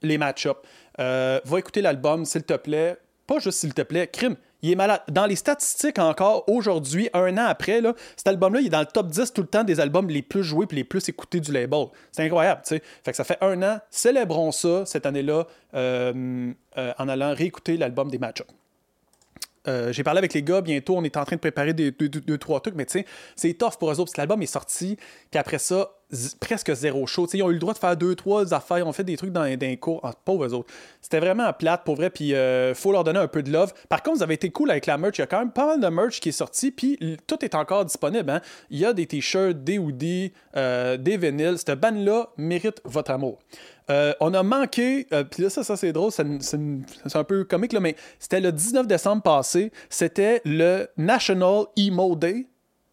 les 0.01 0.17
match-ups. 0.17 0.59
Euh, 0.99 1.39
va 1.45 1.59
écouter 1.59 1.81
l'album, 1.81 2.25
s'il 2.25 2.43
te 2.43 2.55
plaît. 2.55 2.97
Pas 3.27 3.39
juste 3.39 3.59
s'il 3.59 3.73
te 3.73 3.81
plaît, 3.81 4.07
crime. 4.07 4.35
Il 4.61 4.71
est 4.71 4.75
malade. 4.75 5.01
Dans 5.09 5.25
les 5.25 5.35
statistiques 5.35 5.99
encore, 5.99 6.47
aujourd'hui, 6.49 7.09
un 7.13 7.37
an 7.37 7.45
après, 7.47 7.81
là, 7.81 7.93
cet 8.15 8.27
album-là, 8.27 8.61
il 8.61 8.67
est 8.67 8.69
dans 8.69 8.79
le 8.79 8.85
top 8.85 9.07
10 9.07 9.33
tout 9.33 9.41
le 9.41 9.47
temps 9.47 9.65
des 9.65 9.81
albums 9.81 10.09
les 10.09 10.21
plus 10.21 10.43
joués 10.43 10.65
et 10.71 10.75
les 10.75 10.83
plus 10.85 11.07
écoutés 11.09 11.41
du 11.41 11.51
label. 11.51 11.87
C'est 12.13 12.23
incroyable, 12.23 12.61
tu 12.63 12.75
sais. 12.75 12.83
Fait 13.03 13.11
que 13.11 13.17
ça 13.17 13.25
fait 13.25 13.37
un 13.41 13.61
an. 13.61 13.79
Célébrons 13.89 14.53
ça 14.53 14.85
cette 14.85 15.05
année-là 15.05 15.47
euh, 15.73 16.53
euh, 16.77 16.93
en 16.97 17.09
allant 17.09 17.33
réécouter 17.33 17.75
l'album 17.75 18.09
des 18.09 18.17
match-ups. 18.17 18.49
Euh, 19.67 19.93
j'ai 19.93 20.03
parlé 20.03 20.17
avec 20.17 20.33
les 20.33 20.43
gars, 20.43 20.61
bientôt 20.61 20.97
on 20.97 21.03
est 21.03 21.15
en 21.15 21.23
train 21.23 21.35
de 21.35 21.41
préparer 21.41 21.73
deux, 21.73 22.37
trois 22.37 22.59
trucs, 22.59 22.75
mais 22.75 22.85
tu 22.85 23.05
c'est 23.35 23.53
tough 23.53 23.77
pour 23.79 23.89
eux 23.89 23.93
autres, 23.93 24.05
parce 24.05 24.13
que 24.13 24.21
l'album 24.21 24.41
est 24.41 24.47
sorti, 24.47 24.97
puis 25.31 25.39
après 25.39 25.57
ça, 25.57 25.91
presque 26.39 26.73
zéro 26.73 27.05
show. 27.07 27.27
Ils 27.33 27.43
ont 27.43 27.49
eu 27.49 27.53
le 27.53 27.59
droit 27.59 27.73
de 27.73 27.79
faire 27.79 27.97
deux, 27.97 28.15
trois 28.15 28.53
affaires, 28.53 28.79
ils 28.79 28.83
ont 28.83 28.93
fait 28.93 29.03
des 29.03 29.17
trucs 29.17 29.31
dans, 29.31 29.41
dans 29.41 29.67
les 29.67 29.77
cours, 29.77 29.99
ah, 30.03 30.13
pauvres 30.25 30.53
autres. 30.53 30.71
C'était 31.01 31.19
vraiment 31.19 31.51
plate, 31.53 31.83
pour 31.83 31.95
vrai, 31.95 32.09
puis 32.09 32.33
euh, 32.33 32.73
faut 32.73 32.91
leur 32.91 33.03
donner 33.03 33.19
un 33.19 33.27
peu 33.27 33.43
de 33.43 33.51
love. 33.51 33.73
Par 33.89 34.03
contre, 34.03 34.17
vous 34.17 34.23
avez 34.23 34.35
été 34.35 34.49
cool 34.49 34.71
avec 34.71 34.85
la 34.85 34.97
merch, 34.97 35.17
il 35.17 35.21
y 35.21 35.23
a 35.23 35.27
quand 35.27 35.39
même 35.39 35.51
pas 35.51 35.65
mal 35.65 35.79
de 35.79 35.87
merch 35.87 36.19
qui 36.19 36.29
est 36.29 36.33
sorti, 36.33 36.71
puis 36.71 36.97
tout 37.27 37.43
est 37.43 37.55
encore 37.55 37.85
disponible. 37.85 38.29
Hein. 38.29 38.41
Il 38.69 38.79
y 38.79 38.85
a 38.85 38.93
des 38.93 39.05
t-shirts, 39.05 39.63
des 39.63 39.77
hoodies, 39.77 40.33
euh, 40.55 40.97
des 40.97 41.17
vinyles. 41.17 41.57
Cette 41.57 41.79
bande-là 41.79 42.29
mérite 42.37 42.81
votre 42.85 43.11
amour. 43.11 43.39
Euh, 43.89 44.13
on 44.19 44.33
a 44.33 44.43
manqué, 44.43 45.07
euh, 45.11 45.23
puis 45.23 45.43
là, 45.43 45.49
ça, 45.49 45.63
ça 45.63 45.75
c'est 45.75 45.91
drôle, 45.91 46.11
c'est 46.11 47.15
un 47.15 47.23
peu 47.23 47.43
comique, 47.43 47.73
là, 47.73 47.79
mais 47.79 47.95
c'était 48.17 48.39
le 48.39 48.51
19 48.51 48.87
décembre 48.87 49.21
passé, 49.21 49.71
c'était 49.89 50.41
le 50.45 50.87
National 50.97 51.65
Emo 51.75 52.15
Day. 52.15 52.47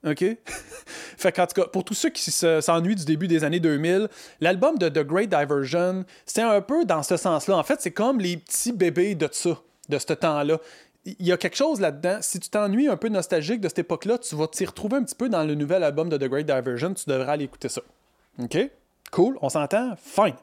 OK? 0.07 0.25
fait 1.19 1.33
qu'en 1.33 1.47
tout 1.47 1.61
cas, 1.61 1.69
pour 1.69 1.85
tous 1.85 1.95
ceux 1.95 2.09
qui 2.11 2.31
se- 2.31 2.61
s'ennuient 2.61 2.95
du 2.97 3.05
début 3.05 3.29
des 3.29 3.45
années 3.45 3.61
2000, 3.61 4.09
l'album 4.41 4.79
de 4.79 4.89
The 4.89 5.05
Great 5.07 5.29
Diversion, 5.29 6.05
c'est 6.25 6.43
un 6.43 6.61
peu 6.63 6.85
dans 6.85 7.03
ce 7.03 7.17
sens-là. 7.17 7.57
En 7.57 7.63
fait, 7.63 7.81
c'est 7.81 7.91
comme 7.91 8.19
les 8.19 8.37
petits 8.39 8.73
bébés 8.73 9.15
de 9.15 9.29
ça, 9.31 9.59
de 9.89 9.99
ce 9.99 10.13
temps-là. 10.15 10.59
Il 11.05 11.27
y 11.27 11.33
a 11.33 11.37
quelque 11.37 11.57
chose 11.57 11.81
là-dedans. 11.81 12.19
Si 12.21 12.41
tu 12.41 12.49
t'ennuies 12.51 12.89
un 12.89 12.97
peu 12.97 13.09
nostalgique 13.09 13.61
de 13.61 13.69
cette 13.69 13.81
époque-là, 13.81 14.19
tu 14.19 14.35
vas 14.37 14.47
t'y 14.47 14.65
retrouver 14.67 14.97
un 14.99 15.03
petit 15.03 15.15
peu 15.15 15.29
dans 15.29 15.45
le 15.45 15.55
nouvel 15.55 15.83
album 15.83 16.09
de 16.09 16.17
The 16.17 16.29
Great 16.29 16.47
Diversion. 16.47 16.93
Tu 16.95 17.05
devrais 17.09 17.33
aller 17.33 17.45
écouter 17.45 17.69
ça. 17.69 17.81
OK? 18.39 18.57
Cool, 19.11 19.37
on 19.43 19.49
s'entend? 19.49 19.95
Fine. 19.97 20.35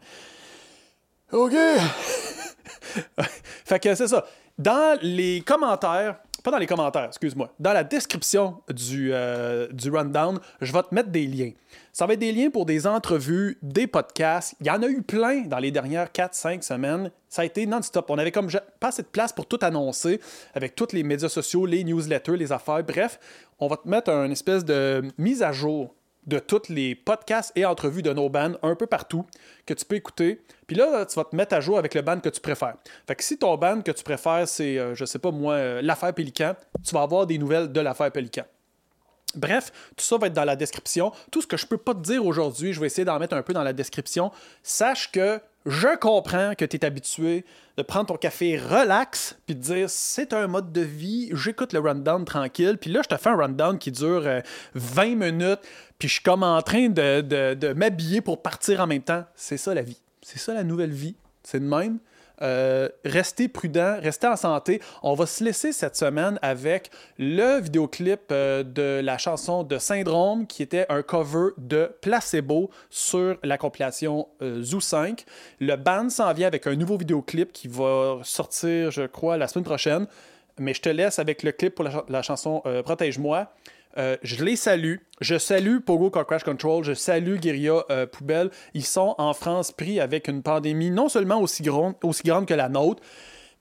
OK. 1.32 1.54
fait 3.66 3.80
que 3.80 3.96
c'est 3.96 4.08
ça. 4.08 4.26
Dans 4.58 4.98
les 5.02 5.42
commentaires, 5.42 6.18
pas 6.48 6.52
dans 6.52 6.60
les 6.60 6.66
commentaires, 6.66 7.04
excuse-moi, 7.04 7.54
dans 7.60 7.74
la 7.74 7.84
description 7.84 8.62
du, 8.74 9.10
euh, 9.12 9.68
du 9.74 9.90
rundown, 9.92 10.40
je 10.62 10.72
vais 10.72 10.82
te 10.82 10.96
mettre 10.96 11.10
des 11.10 11.28
liens. 11.28 11.52
Ça 11.92 12.06
va 12.06 12.14
être 12.14 12.22
des 12.22 12.32
liens 12.32 12.50
pour 12.50 12.66
des 12.66 12.88
entrevues, 12.88 13.58
des 13.62 13.86
podcasts. 13.86 14.56
Il 14.62 14.68
y 14.68 14.72
en 14.72 14.82
a 14.82 14.88
eu 14.88 15.02
plein 15.02 15.42
dans 15.42 15.60
les 15.60 15.72
dernières 15.72 16.08
4-5 16.08 16.62
semaines. 16.62 17.12
Ça 17.28 17.42
a 17.42 17.46
été 17.46 17.66
non-stop. 17.66 18.10
On 18.10 18.18
avait 18.18 18.32
comme 18.32 18.48
pas 18.80 18.88
assez 18.88 19.02
de 19.02 19.08
place 19.08 19.34
pour 19.34 19.46
tout 19.46 19.60
annoncer 19.62 20.22
avec 20.54 20.74
tous 20.74 20.94
les 20.94 21.04
médias 21.04 21.28
sociaux, 21.28 21.66
les 21.66 21.84
newsletters, 21.84 22.38
les 22.38 22.54
affaires. 22.54 22.82
Bref, 22.82 23.20
on 23.60 23.68
va 23.68 23.76
te 23.76 23.90
mettre 23.90 24.10
une 24.10 24.32
espèce 24.32 24.64
de 24.64 25.04
mise 25.18 25.44
à 25.44 25.52
jour 25.52 25.97
de 26.28 26.40
tous 26.40 26.70
les 26.70 26.94
podcasts 26.94 27.52
et 27.56 27.66
entrevues 27.66 28.04
de 28.04 28.14
nos 28.14 28.30
bands 28.30 28.54
un 28.62 28.76
peu 28.76 28.86
partout 28.86 29.26
que 29.66 29.74
tu 29.74 29.86
peux 29.86 29.96
écouter. 29.96 30.42
Puis 30.68 30.76
là, 30.76 31.06
tu 31.06 31.16
vas 31.16 31.24
te 31.24 31.36
mettre 31.36 31.56
à 31.56 31.62
jour 31.62 31.78
avec 31.78 31.96
le 31.96 32.02
band 32.02 32.20
que 32.20 32.30
tu 32.30 32.42
préfères. 32.42 32.76
Fait 33.08 33.16
que 33.16 33.24
si 33.24 33.38
ton 33.38 33.56
band 33.58 33.82
que 33.82 33.92
tu 33.92 34.04
préfères, 34.04 34.48
c'est, 34.48 34.78
euh, 34.78 34.94
je 34.94 35.06
sais 35.06 35.20
pas 35.20 35.32
moi, 35.32 35.54
euh, 35.54 35.82
l'affaire 35.82 36.14
Pélican, 36.14 36.56
tu 36.86 36.94
vas 36.94 37.02
avoir 37.02 37.26
des 37.26 37.38
nouvelles 37.38 37.72
de 37.72 37.80
l'affaire 37.80 38.12
Pélican. 38.12 38.44
Bref, 39.36 39.72
tout 39.96 40.04
ça 40.04 40.18
va 40.18 40.28
être 40.28 40.34
dans 40.34 40.46
la 40.46 40.56
description. 40.56 41.12
Tout 41.32 41.42
ce 41.42 41.48
que 41.48 41.58
je 41.58 41.66
peux 41.66 41.78
pas 41.78 41.94
te 41.94 42.00
dire 42.00 42.26
aujourd'hui, 42.26 42.74
je 42.74 42.80
vais 42.80 42.88
essayer 42.88 43.06
d'en 43.06 43.20
mettre 43.20 43.36
un 43.36 43.42
peu 43.42 43.54
dans 43.54 43.64
la 43.64 43.74
description. 43.74 44.32
Sache 44.64 45.12
que 45.12 45.40
je 45.66 45.98
comprends 45.98 46.54
que 46.56 46.64
tu 46.64 46.78
es 46.78 46.86
habitué 46.86 47.44
de 47.76 47.84
prendre 47.84 48.08
ton 48.08 48.16
café 48.16 48.58
relax 48.58 49.38
puis 49.46 49.54
de 49.54 49.62
dire 49.62 49.90
c'est 49.90 50.32
un 50.32 50.48
mode 50.48 50.72
de 50.72 50.82
vie, 50.82 51.30
j'écoute 51.34 51.74
le 51.74 51.80
rundown 51.80 52.24
tranquille. 52.24 52.78
Puis 52.80 52.90
là, 52.90 53.02
je 53.04 53.10
te 53.10 53.18
fais 53.18 53.30
un 53.30 53.36
rundown 53.36 53.78
qui 53.78 53.92
dure 53.92 54.24
euh, 54.26 54.40
20 54.76 55.16
minutes, 55.16 55.60
puis 56.00 56.08
je 56.08 56.14
suis 56.16 56.24
comme 56.24 56.44
en 56.44 56.62
train 56.62 56.90
de, 56.90 57.54
de- 57.54 57.74
m'habiller 57.74 58.22
pour 58.22 58.42
partir 58.42 58.80
en 58.82 58.88
même 58.88 59.02
temps. 59.02 59.24
C'est 59.36 59.58
ça 59.58 59.74
la 59.74 59.82
vie. 59.82 60.00
C'est 60.22 60.40
ça 60.40 60.54
la 60.54 60.64
nouvelle 60.64 60.92
vie. 60.92 61.16
C'est 61.44 61.60
de 61.60 61.66
même. 61.66 62.00
Euh, 62.44 62.88
restez 63.04 63.48
prudent, 63.48 63.98
restez 64.00 64.28
en 64.28 64.36
santé. 64.36 64.80
On 65.02 65.16
va 65.16 65.26
se 65.26 65.44
laisser 65.44 65.74
cette 65.74 65.96
semaine 65.96 66.38
avec 66.44 66.92
le 67.18 67.60
vidéoclip 67.60 68.20
euh, 68.32 68.62
de 68.62 69.02
la 69.04 69.18
chanson 69.18 69.64
de 69.64 69.80
Syndrome 69.80 70.46
qui 70.46 70.62
était 70.62 70.86
un 70.90 71.02
cover 71.02 71.50
de 71.58 71.90
Placebo 72.00 72.70
sur 72.92 73.38
la 73.42 73.58
compilation 73.58 74.28
euh, 74.44 74.62
Zoo 74.62 74.80
5. 74.80 75.26
Le 75.62 75.76
band 75.78 76.10
s'en 76.12 76.32
vient 76.34 76.46
avec 76.46 76.68
un 76.68 76.76
nouveau 76.76 76.98
vidéoclip 76.98 77.52
qui 77.52 77.68
va 77.68 78.20
sortir, 78.24 78.92
je 78.92 79.08
crois, 79.08 79.38
la 79.38 79.48
semaine 79.48 79.66
prochaine. 79.66 80.06
Mais 80.60 80.76
je 80.76 80.82
te 80.82 80.90
laisse 80.90 81.18
avec 81.18 81.42
le 81.42 81.52
clip 81.52 81.74
pour 81.74 81.86
la, 81.86 81.92
cha- 81.92 82.06
la 82.08 82.22
chanson 82.22 82.62
Protège-moi. 82.86 83.52
Euh, 83.98 84.18
je 84.24 84.44
les 84.44 84.56
salue. 84.56 84.96
Je 85.22 85.38
salue 85.38 85.80
Pogo 85.80 86.10
Crash 86.10 86.44
Control. 86.44 86.84
Je 86.84 86.94
salue 86.94 87.38
Guerilla 87.38 87.84
euh, 87.90 88.06
Poubelle. 88.06 88.52
Ils 88.74 88.86
sont 88.86 89.16
en 89.18 89.34
France 89.34 89.72
pris 89.72 90.00
avec 90.00 90.28
une 90.28 90.44
pandémie 90.44 90.92
non 90.92 91.10
seulement 91.10 91.42
aussi, 91.42 91.64
grande 91.64 91.96
que 92.46 92.54
la 92.54 92.70
nôtre, 92.70 93.02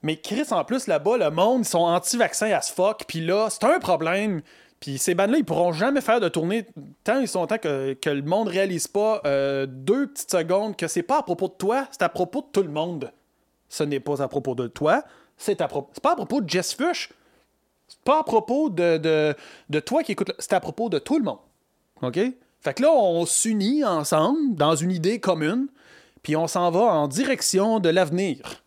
mais 0.03 0.17
Chris, 0.17 0.47
en 0.51 0.65
plus, 0.65 0.87
là-bas, 0.87 1.17
le 1.17 1.31
monde, 1.31 1.63
ils 1.63 1.69
sont 1.69 1.81
anti-vaccins 1.81 2.51
as 2.53 2.71
fuck. 2.71 3.05
Puis 3.09 3.21
là, 3.21 3.49
c'est 3.51 3.65
un 3.65 3.79
problème. 3.79 4.43
Puis 4.79 4.99
ces 4.99 5.15
bandes-là, 5.15 5.39
ils 5.39 5.45
pourront 5.45 5.73
jamais 5.73 6.01
faire 6.01 6.21
de 6.21 6.29
tournée 6.29 6.67
tant 7.03 7.19
ils 7.19 7.29
sont 7.29 7.47
tant 7.47 7.59
que, 7.59 7.95
que 7.95 8.11
le 8.11 8.23
monde 8.23 8.49
réalise 8.49 8.87
pas 8.87 9.23
euh, 9.25 9.67
deux 9.67 10.09
petites 10.09 10.31
secondes 10.31 10.77
que 10.77 10.87
c'est 10.87 11.03
pas 11.03 11.19
à 11.19 11.23
propos 11.23 11.49
de 11.49 11.55
toi, 11.55 11.89
c'est 11.91 12.03
à 12.03 12.11
propos 12.11 12.43
de 12.43 12.47
tout 12.53 12.63
le 12.63 12.71
monde. 12.71 13.11
Ce 13.69 13.83
n'est 13.83 14.01
pas 14.01 14.23
à 14.23 14.29
propos 14.29 14.55
de 14.55 14.67
toi, 14.67 15.03
c'est 15.39 15.61
à 15.61 15.69
propos. 15.69 15.91
C'est 15.95 16.03
pas 16.03 16.13
à 16.13 16.17
propos 16.17 16.41
de 16.41 16.49
Jess 16.49 16.75
Fush. 16.75 17.11
C'est 17.89 18.01
pas 18.01 18.21
à 18.21 18.23
propos 18.23 18.69
de, 18.71 18.97
de, 18.99 19.35
de 19.71 19.81
toi 19.81 20.03
qui 20.03 20.13
écoute. 20.13 20.29
le- 20.29 20.35
C'est 20.39 20.53
à 20.55 20.61
propos 20.61 20.89
de 20.89 20.99
tout 20.99 21.19
le 21.19 21.25
monde. 21.25 21.39
OK? 22.03 22.19
Fait 22.61 22.75
que 22.75 22.83
là, 22.83 22.91
on 22.93 23.25
s'unit 23.27 23.85
ensemble 23.85 24.55
dans 24.57 24.75
une 24.75 24.91
idée 24.91 25.21
commune, 25.21 25.69
puis 26.23 26.35
on 26.37 26.47
s'en 26.49 26.71
va 26.71 26.81
en 26.81 27.07
direction 27.09 27.79
de 27.79 27.89
l'avenir. 27.89 28.63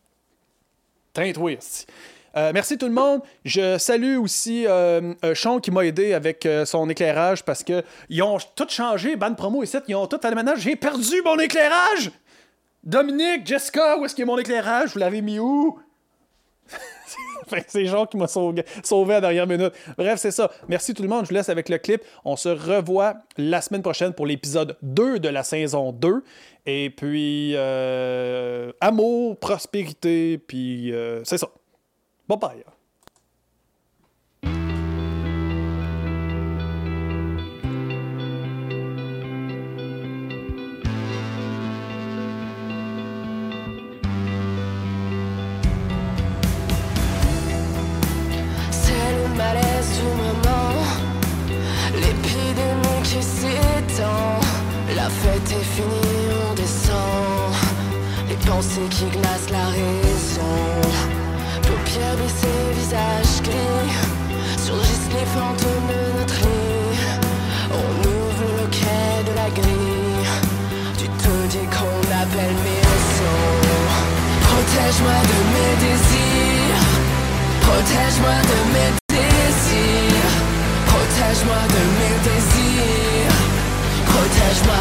Teint 1.13 1.33
twist. 1.33 1.89
Euh, 2.37 2.51
merci 2.53 2.77
tout 2.77 2.85
le 2.85 2.93
monde. 2.93 3.21
Je 3.43 3.77
salue 3.79 4.17
aussi 4.17 4.65
euh, 4.67 5.13
euh, 5.25 5.33
Sean 5.35 5.59
qui 5.59 5.71
m'a 5.71 5.83
aidé 5.83 6.13
avec 6.13 6.47
son 6.65 6.87
éclairage 6.87 7.43
parce 7.43 7.63
que 7.63 7.83
ils 8.07 8.21
ont 8.21 8.37
tout 8.55 8.67
changé, 8.69 9.15
bande 9.15 9.35
promo 9.35 9.63
ici, 9.63 9.77
ils 9.87 9.95
ont 9.95 10.05
tout 10.07 10.19
fait 10.21 10.29
le 10.29 10.35
ménage. 10.35 10.59
J'ai 10.59 10.75
perdu 10.75 11.21
mon 11.25 11.37
éclairage! 11.39 12.11
Dominique, 12.83 13.45
Jessica, 13.45 13.97
où 13.97 14.05
est-ce 14.05 14.21
a 14.21 14.25
mon 14.25 14.37
éclairage? 14.37 14.93
Vous 14.93 14.99
l'avez 14.99 15.21
mis 15.21 15.39
où? 15.39 15.77
C'est 17.67 17.85
Jean 17.85 18.05
qui 18.05 18.17
m'a 18.17 18.27
sauvé, 18.27 19.15
à 19.15 19.21
dernière 19.21 19.47
minute. 19.47 19.73
Bref, 19.97 20.19
c'est 20.19 20.31
ça. 20.31 20.51
Merci 20.67 20.93
tout 20.93 21.01
le 21.01 21.09
monde. 21.09 21.25
Je 21.25 21.29
vous 21.29 21.35
laisse 21.35 21.49
avec 21.49 21.69
le 21.69 21.77
clip. 21.77 22.03
On 22.23 22.35
se 22.35 22.49
revoit 22.49 23.15
la 23.37 23.61
semaine 23.61 23.81
prochaine 23.81 24.13
pour 24.13 24.27
l'épisode 24.27 24.77
2 24.81 25.19
de 25.19 25.29
la 25.29 25.43
saison 25.43 25.91
2. 25.91 26.23
Et 26.65 26.89
puis, 26.91 27.53
euh, 27.55 28.71
amour, 28.81 29.37
prospérité, 29.39 30.37
puis 30.37 30.93
euh, 30.93 31.23
c'est 31.23 31.37
ça. 31.37 31.47
Bye 32.27 32.37
bye. 32.37 32.78
Protège-moi 78.29 78.53
de 78.53 78.59
mes 78.73 78.91
désirs. 79.17 80.35
Protège-moi 80.85 81.61
de 81.75 81.83
mes 81.97 82.15
désirs. 82.29 83.37
Protège-moi, 84.05 84.79